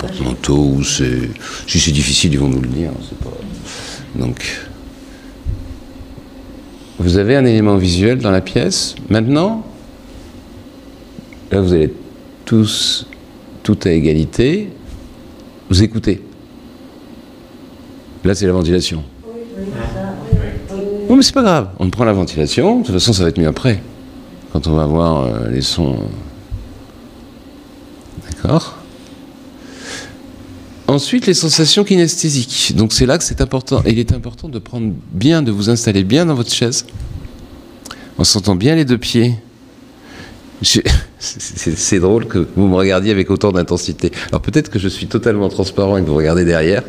porte-manteau 0.06 0.74
ou 0.76 0.84
c'est. 0.84 1.30
Si 1.66 1.80
c'est 1.80 1.92
difficile, 1.92 2.32
ils 2.32 2.38
vont 2.38 2.48
nous 2.48 2.60
le 2.60 2.68
dire. 2.68 2.90
Donc. 4.14 4.44
Vous 6.98 7.18
avez 7.18 7.34
un 7.36 7.44
élément 7.44 7.76
visuel 7.76 8.18
dans 8.18 8.30
la 8.30 8.40
pièce. 8.40 8.94
Maintenant, 9.10 9.64
là 11.50 11.60
vous 11.60 11.72
allez 11.72 11.92
tous, 12.44 13.06
tout 13.62 13.76
à 13.84 13.90
égalité, 13.90 14.70
vous 15.68 15.82
écoutez. 15.82 16.22
Là 18.24 18.34
c'est 18.34 18.46
la 18.46 18.52
ventilation. 18.52 19.02
Non 21.08 21.16
mais 21.16 21.22
c'est 21.22 21.34
pas 21.34 21.42
grave, 21.42 21.68
on 21.78 21.90
prend 21.90 22.04
la 22.04 22.12
ventilation, 22.12 22.80
de 22.80 22.86
toute 22.86 22.94
façon 22.94 23.12
ça 23.12 23.24
va 23.24 23.28
être 23.28 23.38
mieux 23.38 23.48
après, 23.48 23.82
quand 24.52 24.66
on 24.66 24.72
va 24.72 24.86
voir 24.86 25.22
euh, 25.22 25.50
les 25.50 25.62
sons. 25.62 25.98
D'accord? 28.24 28.73
Ensuite, 30.94 31.26
les 31.26 31.34
sensations 31.34 31.82
kinesthésiques. 31.82 32.72
Donc 32.76 32.92
c'est 32.92 33.04
là 33.04 33.18
que 33.18 33.24
c'est 33.24 33.40
important. 33.40 33.82
Il 33.84 33.98
est 33.98 34.12
important 34.12 34.48
de 34.48 34.60
prendre 34.60 34.94
bien, 35.10 35.42
de 35.42 35.50
vous 35.50 35.68
installer 35.68 36.04
bien 36.04 36.24
dans 36.24 36.36
votre 36.36 36.52
chaise, 36.52 36.86
en 38.16 38.22
sentant 38.22 38.54
bien 38.54 38.76
les 38.76 38.84
deux 38.84 38.96
pieds. 38.96 39.34
C'est 41.18 42.00
drôle 42.00 42.26
que 42.26 42.46
vous 42.54 42.66
me 42.66 42.74
regardiez 42.74 43.10
avec 43.10 43.30
autant 43.30 43.50
d'intensité. 43.50 44.12
Alors 44.28 44.42
peut-être 44.42 44.70
que 44.70 44.78
je 44.78 44.88
suis 44.88 45.06
totalement 45.06 45.48
transparent 45.48 45.96
et 45.96 46.02
que 46.02 46.06
vous 46.06 46.14
regardez 46.14 46.44
derrière, 46.44 46.82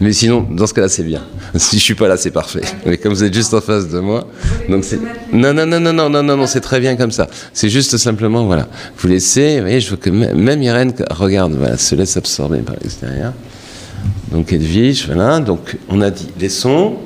mais 0.00 0.12
sinon, 0.12 0.46
dans 0.50 0.66
ce 0.66 0.74
cas-là, 0.74 0.88
c'est 0.88 1.02
bien. 1.02 1.22
Si 1.56 1.78
je 1.78 1.82
suis 1.82 1.94
pas 1.94 2.08
là, 2.08 2.16
c'est 2.16 2.30
parfait. 2.30 2.62
Mais 2.86 2.96
comme 2.98 3.12
vous 3.12 3.24
êtes 3.24 3.34
juste 3.34 3.54
en 3.54 3.60
face 3.60 3.88
de 3.88 3.98
moi, 3.98 4.26
donc 4.68 4.84
c'est 4.84 4.98
non, 5.32 5.52
non, 5.52 5.66
non, 5.66 5.80
non, 5.80 5.92
non, 5.92 6.10
non, 6.10 6.22
non, 6.22 6.36
non 6.36 6.46
c'est 6.46 6.60
très 6.60 6.80
bien 6.80 6.96
comme 6.96 7.10
ça. 7.10 7.28
C'est 7.52 7.68
juste 7.68 7.96
simplement 7.96 8.44
voilà, 8.44 8.68
vous 8.98 9.08
laissez. 9.08 9.56
Vous 9.56 9.62
voyez, 9.62 9.80
je 9.80 9.90
veux 9.90 9.96
que 9.96 10.10
même 10.10 10.62
Irène 10.62 10.92
regarde, 11.10 11.54
voilà, 11.54 11.76
se 11.76 11.94
laisse 11.94 12.16
absorber 12.16 12.58
par 12.60 12.76
l'extérieur. 12.82 13.32
Donc 14.30 14.52
Edwige, 14.52 15.06
voilà. 15.06 15.40
Donc 15.40 15.76
on 15.88 16.00
a 16.00 16.10
dit 16.10 16.28
les 16.38 16.48
sons, 16.48 16.96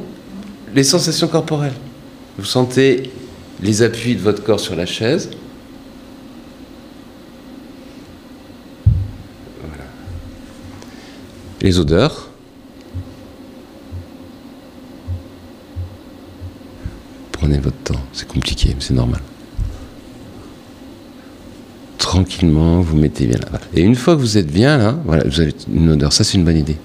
les 0.74 0.84
sensations 0.84 1.28
corporelles. 1.28 1.74
Vous 2.38 2.44
sentez 2.44 3.10
les 3.62 3.82
appuis 3.82 4.14
de 4.14 4.20
votre 4.20 4.42
corps 4.42 4.60
sur 4.60 4.76
la 4.76 4.86
chaise. 4.86 5.30
Les 11.62 11.78
odeurs. 11.78 12.28
Prenez 17.32 17.58
votre 17.58 17.76
temps, 17.78 18.00
c'est 18.12 18.26
compliqué, 18.26 18.70
mais 18.74 18.80
c'est 18.80 18.94
normal. 18.94 19.20
Tranquillement, 21.98 22.80
vous 22.80 22.96
mettez 22.96 23.26
bien 23.26 23.38
là. 23.38 23.46
Voilà. 23.50 23.64
Et 23.74 23.82
une 23.82 23.94
fois 23.94 24.14
que 24.16 24.20
vous 24.20 24.38
êtes 24.38 24.50
bien 24.50 24.78
là, 24.78 24.98
voilà, 25.04 25.24
vous 25.24 25.40
avez 25.40 25.54
une 25.72 25.90
odeur, 25.90 26.12
ça 26.12 26.24
c'est 26.24 26.36
une 26.38 26.44
bonne 26.44 26.56
idée. 26.56 26.76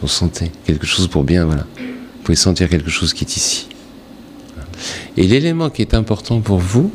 Vous 0.00 0.08
sentez 0.08 0.50
quelque 0.64 0.86
chose 0.86 1.08
pour 1.08 1.24
bien, 1.24 1.44
voilà. 1.44 1.66
Vous 1.76 2.22
pouvez 2.24 2.36
sentir 2.36 2.68
quelque 2.68 2.90
chose 2.90 3.12
qui 3.12 3.24
est 3.24 3.36
ici. 3.36 3.68
Et 5.16 5.26
l'élément 5.26 5.70
qui 5.70 5.82
est 5.82 5.94
important 5.94 6.40
pour 6.40 6.58
vous, 6.58 6.90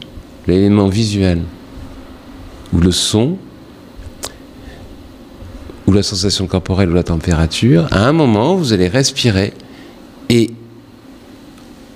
l'élément 0.48 0.88
visuel, 0.88 1.42
ou 2.74 2.80
le 2.80 2.92
son, 2.92 3.38
ou 5.90 5.92
la 5.92 6.04
sensation 6.04 6.46
corporelle 6.46 6.92
ou 6.92 6.94
la 6.94 7.02
température, 7.02 7.88
à 7.90 8.08
un 8.08 8.14
moment, 8.14 8.54
vous 8.54 8.74
allez 8.74 8.88
respirer 8.88 9.54
et 10.30 10.52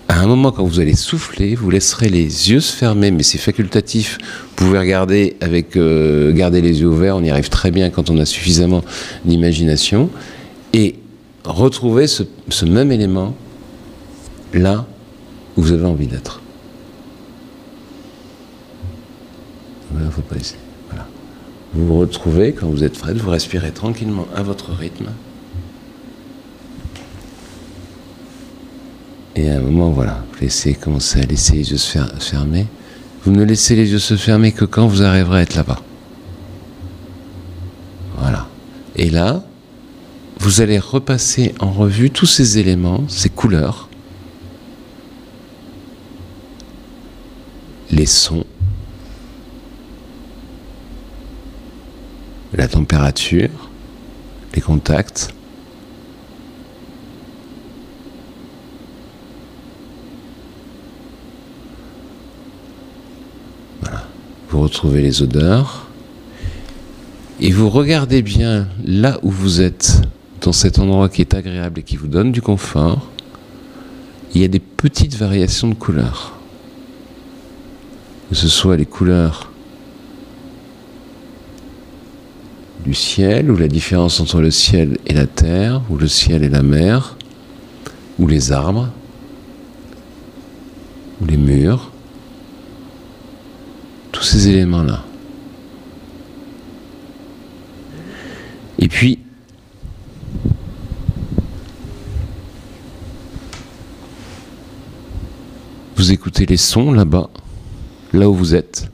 à 0.07 0.19
un 0.19 0.25
moment, 0.25 0.51
quand 0.51 0.65
vous 0.65 0.79
allez 0.79 0.95
souffler, 0.95 1.53
vous 1.53 1.69
laisserez 1.69 2.09
les 2.09 2.49
yeux 2.49 2.59
se 2.59 2.75
fermer, 2.75 3.11
mais 3.11 3.21
c'est 3.21 3.37
facultatif. 3.37 4.17
Vous 4.21 4.65
pouvez 4.65 4.79
regarder 4.79 5.35
avec 5.41 5.77
euh, 5.77 6.33
garder 6.33 6.61
les 6.61 6.81
yeux 6.81 6.87
ouverts, 6.87 7.17
on 7.17 7.23
y 7.23 7.29
arrive 7.29 7.49
très 7.49 7.69
bien 7.69 7.91
quand 7.91 8.09
on 8.09 8.17
a 8.17 8.25
suffisamment 8.25 8.83
d'imagination, 9.25 10.09
et 10.73 10.95
retrouver 11.45 12.07
ce, 12.07 12.23
ce 12.49 12.65
même 12.65 12.91
élément 12.91 13.35
là 14.55 14.87
où 15.55 15.61
vous 15.61 15.71
avez 15.71 15.85
envie 15.85 16.07
d'être. 16.07 16.41
Voilà, 19.91 20.09
faut 20.09 20.21
pas 20.21 20.35
essayer. 20.35 20.62
Vous 21.73 21.87
vous 21.87 21.99
retrouvez 21.99 22.53
quand 22.53 22.67
vous 22.67 22.83
êtes 22.83 22.97
prête, 22.99 23.17
vous 23.17 23.29
respirez 23.31 23.71
tranquillement 23.71 24.27
à 24.35 24.43
votre 24.43 24.71
rythme. 24.71 25.07
Et 29.35 29.49
à 29.49 29.57
un 29.57 29.61
moment, 29.61 29.89
voilà, 29.89 30.23
vous 30.33 30.41
laissez 30.41 30.75
commencer 30.75 31.19
à 31.21 31.25
laisser 31.25 31.55
les 31.55 31.71
yeux 31.71 31.77
se 31.77 31.91
fer- 31.97 32.21
fermer. 32.21 32.67
Vous 33.25 33.31
ne 33.31 33.43
laissez 33.43 33.75
les 33.75 33.89
yeux 33.91 33.99
se 33.99 34.15
fermer 34.15 34.51
que 34.51 34.65
quand 34.65 34.85
vous 34.85 35.01
arriverez 35.01 35.39
à 35.39 35.41
être 35.41 35.55
là-bas. 35.55 35.81
Voilà. 38.19 38.47
Et 38.95 39.09
là, 39.09 39.43
vous 40.39 40.61
allez 40.61 40.77
repasser 40.77 41.55
en 41.59 41.71
revue 41.71 42.11
tous 42.11 42.27
ces 42.27 42.59
éléments, 42.59 43.05
ces 43.07 43.29
couleurs, 43.29 43.89
les 47.89 48.05
sons, 48.05 48.45
la 52.63 52.69
température, 52.69 53.49
les 54.55 54.61
contacts, 54.61 55.33
vous 64.49 64.61
retrouvez 64.61 65.01
les 65.01 65.21
odeurs 65.21 65.87
et 67.41 67.51
vous 67.51 67.69
regardez 67.69 68.21
bien 68.21 68.69
là 68.85 69.19
où 69.23 69.29
vous 69.29 69.59
êtes, 69.59 70.01
dans 70.39 70.53
cet 70.53 70.79
endroit 70.79 71.09
qui 71.09 71.19
est 71.19 71.33
agréable 71.33 71.81
et 71.81 71.83
qui 71.83 71.97
vous 71.97 72.07
donne 72.07 72.31
du 72.31 72.41
confort. 72.41 73.09
Il 74.33 74.41
y 74.41 74.45
a 74.45 74.47
des 74.47 74.61
petites 74.61 75.17
variations 75.17 75.67
de 75.67 75.73
couleurs. 75.73 76.39
Que 78.29 78.35
ce 78.35 78.47
soit 78.47 78.77
les 78.77 78.85
couleurs 78.85 79.51
du 82.83 82.93
ciel, 82.93 83.49
ou 83.49 83.55
la 83.55 83.67
différence 83.67 84.19
entre 84.19 84.41
le 84.41 84.51
ciel 84.51 84.97
et 85.05 85.13
la 85.13 85.27
terre, 85.27 85.81
ou 85.89 85.97
le 85.97 86.07
ciel 86.07 86.43
et 86.43 86.49
la 86.49 86.63
mer, 86.63 87.17
ou 88.19 88.27
les 88.27 88.51
arbres, 88.51 88.89
ou 91.21 91.25
les 91.25 91.37
murs 91.37 91.91
tous 94.13 94.23
ces 94.23 94.47
éléments-là. 94.47 95.03
Et 98.79 98.87
puis, 98.87 99.19
vous 105.95 106.11
écoutez 106.11 106.45
les 106.45 106.57
sons 106.57 106.91
là-bas, 106.91 107.29
là 108.13 108.29
où 108.29 108.33
vous 108.33 108.55
êtes. 108.55 108.89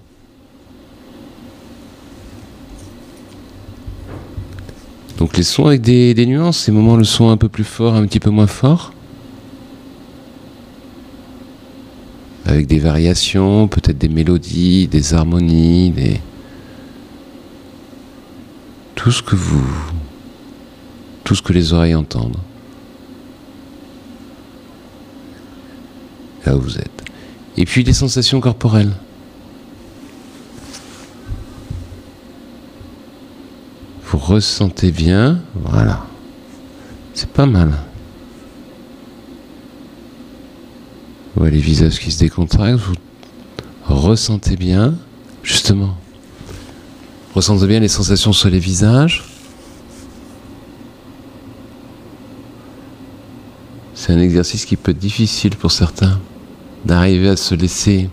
Donc 5.20 5.38
les 5.38 5.44
sons 5.44 5.68
avec 5.68 5.82
des, 5.82 6.16
des 6.16 6.26
nuances, 6.26 6.58
ces 6.58 6.72
moments 6.72 6.96
le 6.96 7.04
son 7.04 7.30
un 7.30 7.38
peu 7.38 7.50
plus 7.50 7.64
fort, 7.64 7.94
un 7.94 8.08
petit 8.08 8.20
peu 8.20 8.32
moins 8.32 8.48
fort. 8.48 8.94
avec 12.50 12.68
des 12.68 12.80
variations, 12.80 13.68
peut-être 13.68 13.98
des 13.98 14.10
mélodies, 14.10 14.88
des 14.88 15.14
harmonies, 15.14 15.92
des... 15.92 16.20
tout 18.96 19.12
ce 19.12 19.22
que 19.22 19.36
vous, 19.36 19.68
tout 21.24 21.36
ce 21.36 21.42
que 21.42 21.54
les 21.54 21.74
oreilles 21.74 21.96
entendent. 21.96 22.38
Là 26.46 26.56
où 26.56 26.62
vous 26.62 26.78
êtes. 26.78 27.04
Et 27.56 27.66
puis 27.66 27.84
les 27.84 27.94
sensations 27.94 28.40
corporelles. 28.40 28.94
Vous 34.06 34.18
ressentez 34.30 34.92
bien, 34.92 35.42
voilà. 35.56 36.06
C'est 37.16 37.30
pas 37.30 37.48
mal. 37.48 37.70
Vous 41.34 41.42
voyez 41.42 41.56
les 41.56 41.62
visages 41.62 42.00
qui 42.00 42.12
se 42.12 42.20
décontractent, 42.20 42.80
vous 42.80 42.96
ressentez 43.88 44.56
bien, 44.56 44.94
justement. 45.42 45.98
Ressentez 47.34 47.66
bien 47.66 47.80
les 47.80 47.88
sensations 47.88 48.32
sur 48.32 48.50
les 48.50 48.60
visages. 48.60 49.26
C'est 53.96 54.14
un 54.14 54.20
exercice 54.20 54.66
qui 54.66 54.76
peut 54.76 54.92
être 54.92 55.00
difficile 55.00 55.56
pour 55.56 55.72
certains, 55.72 56.20
d'arriver 56.86 57.30
à 57.30 57.36
se 57.36 57.56
laisser 57.56 58.10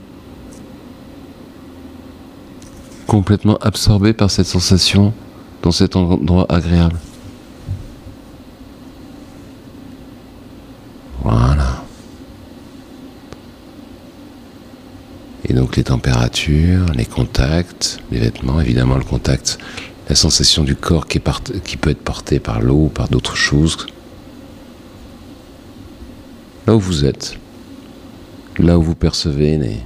complètement 3.07 3.57
absorbé 3.59 4.12
par 4.12 4.31
cette 4.31 4.46
sensation 4.46 5.12
dans 5.62 5.73
cet 5.73 5.97
endroit 5.97 6.47
agréable. 6.49 6.99
Voilà. 11.23 11.83
Et 15.49 15.53
donc 15.53 15.77
les 15.77 15.85
températures, 15.85 16.87
les 16.95 17.05
contacts, 17.05 18.01
les 18.11 18.19
vêtements, 18.19 18.61
évidemment 18.61 18.97
le 18.97 19.05
contact 19.05 19.59
la 20.09 20.14
sensation 20.14 20.62
du 20.62 20.77
corps 20.77 21.07
qui, 21.07 21.19
peut 21.19 21.90
être 21.90 22.03
porté 22.03 22.38
par 22.38 22.61
l'eau 22.61 22.85
ou 22.85 22.88
par 22.88 23.09
d'autres 23.09 23.37
choses. 23.37 23.87
Là 26.66 26.77
où 26.77 26.81
vous 26.81 27.05
êtes, 27.05 27.37
là 28.59 28.79
où 28.79 28.83
vous 28.83 28.95
percevez 28.95 29.59
les- 29.59 29.81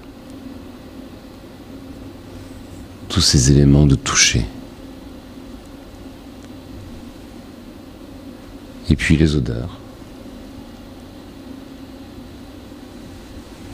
tous 3.09 3.21
ces 3.21 3.51
éléments 3.51 3.87
de 3.87 3.95
toucher. 3.95 4.45
Et 8.91 8.97
puis 8.97 9.17
les 9.17 9.37
odeurs. 9.37 9.79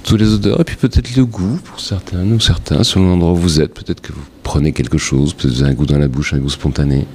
Tous 0.05 0.17
les 0.17 0.35
odeurs, 0.35 0.61
et 0.61 0.65
puis 0.65 0.77
peut-être 0.77 1.17
le 1.17 1.25
goût 1.25 1.59
pour 1.65 1.81
certains 1.81 2.25
ou 2.27 2.39
certains, 2.39 2.85
selon 2.85 3.09
l'endroit 3.09 3.33
où 3.33 3.37
vous 3.37 3.61
êtes. 3.61 3.75
Peut-être 3.75 4.01
que 4.01 4.13
vous 4.13 4.23
prenez 4.43 4.73
quelque 4.73 4.99
chose, 4.99 5.35
peut-être 5.35 5.55
vous 5.55 5.63
avez 5.63 5.73
un 5.73 5.75
goût 5.75 5.87
dans 5.87 5.99
la 5.99 6.07
bouche, 6.07 6.35
un 6.35 6.39
goût 6.39 6.51
spontané. 6.51 7.07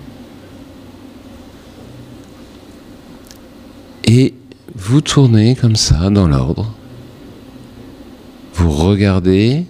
Et 4.06 4.34
vous 4.76 5.00
tournez 5.00 5.56
comme 5.56 5.78
ça, 5.78 6.10
dans 6.10 6.28
l'ordre. 6.28 6.74
Vous 8.56 8.72
regardez, 8.72 9.66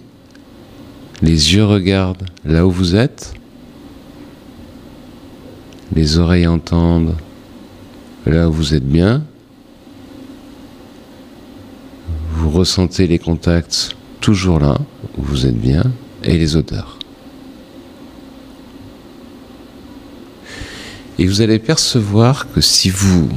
les 1.20 1.54
yeux 1.54 1.64
regardent 1.64 2.26
là 2.44 2.66
où 2.66 2.70
vous 2.70 2.96
êtes, 2.96 3.34
les 5.94 6.18
oreilles 6.18 6.46
entendent 6.46 7.14
là 8.26 8.48
où 8.48 8.52
vous 8.52 8.74
êtes 8.74 8.86
bien. 8.86 9.22
Vous 12.34 12.50
ressentez 12.50 13.06
les 13.06 13.18
contacts 13.18 13.96
toujours 14.20 14.60
là 14.60 14.78
où 15.18 15.22
vous 15.22 15.46
êtes 15.46 15.58
bien 15.58 15.84
et 16.22 16.38
les 16.38 16.56
odeurs. 16.56 16.98
Et 21.18 21.26
vous 21.26 21.40
allez 21.40 21.58
percevoir 21.58 22.50
que 22.52 22.60
si 22.60 22.90
vous 22.90 23.28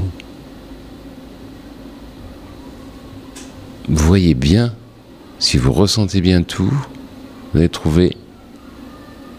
voyez 3.89 4.33
bien, 4.33 4.73
si 5.39 5.57
vous 5.57 5.73
ressentez 5.73 6.21
bien 6.21 6.41
tout, 6.41 6.73
vous 7.53 7.59
allez 7.59 7.69
trouver 7.69 8.15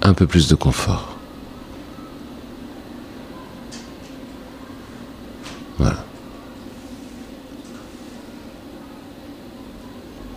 un 0.03 0.15
peu 0.15 0.27
plus 0.27 0.49
de 0.49 0.55
confort. 0.55 1.16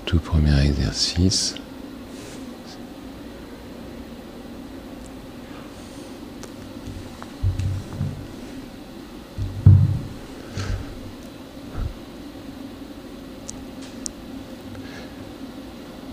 Tout 0.09 0.17
premier 0.17 0.59
exercice. 0.65 1.53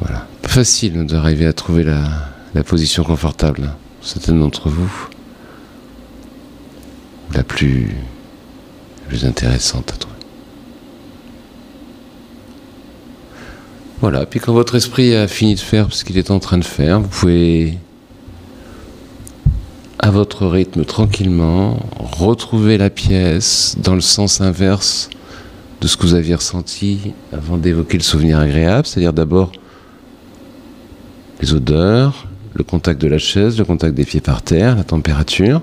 Voilà. 0.01 0.27
Facile 0.43 1.07
d'arriver 1.07 1.47
à 1.47 1.55
trouver 1.55 1.83
la, 1.83 2.05
la 2.53 2.63
position 2.63 3.03
confortable. 3.03 3.73
Certaines 4.03 4.41
d'entre 4.41 4.69
vous. 4.69 4.93
La 7.33 7.43
plus, 7.43 7.87
la 7.87 9.09
plus 9.09 9.25
intéressante 9.25 9.91
à 9.95 9.97
trouver. 9.97 10.06
Voilà, 14.09 14.25
puis 14.25 14.39
quand 14.39 14.53
votre 14.53 14.77
esprit 14.77 15.17
a 15.17 15.27
fini 15.27 15.57
de 15.57 15.61
faire 15.61 15.93
ce 15.93 16.05
qu'il 16.05 16.17
est 16.17 16.31
en 16.31 16.39
train 16.39 16.59
de 16.59 16.65
faire, 16.65 17.01
vous 17.01 17.09
pouvez, 17.09 17.77
à 19.99 20.13
votre 20.13 20.47
rythme, 20.47 20.85
tranquillement, 20.85 21.81
retrouver 21.99 22.79
la 22.79 22.89
pièce 22.89 23.75
dans 23.83 23.97
le 23.97 24.01
sens 24.01 24.41
inverse 24.41 25.11
de 25.81 25.89
ce 25.89 25.97
que 25.97 26.03
vous 26.03 26.15
aviez 26.15 26.37
ressenti 26.37 27.15
avant 27.33 27.57
d'évoquer 27.57 27.99
le 27.99 28.05
souvenir 28.05 28.39
agréable, 28.39 28.87
c'est-à-dire 28.87 29.13
d'abord 29.13 29.51
les 31.41 31.53
odeurs, 31.53 32.29
le 32.55 32.63
contact 32.63 33.01
de 33.01 33.09
la 33.09 33.19
chaise, 33.19 33.59
le 33.59 33.65
contact 33.65 33.97
des 33.97 34.05
pieds 34.05 34.21
par 34.21 34.41
terre, 34.41 34.77
la 34.77 34.85
température, 34.85 35.63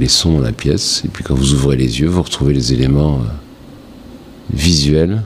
les 0.00 0.08
sons 0.08 0.38
dans 0.38 0.42
la 0.42 0.50
pièce, 0.50 1.02
et 1.04 1.08
puis 1.08 1.22
quand 1.22 1.36
vous 1.36 1.54
ouvrez 1.54 1.76
les 1.76 2.00
yeux, 2.00 2.08
vous 2.08 2.22
retrouvez 2.22 2.52
les 2.52 2.72
éléments 2.72 3.20
visuels 4.52 5.20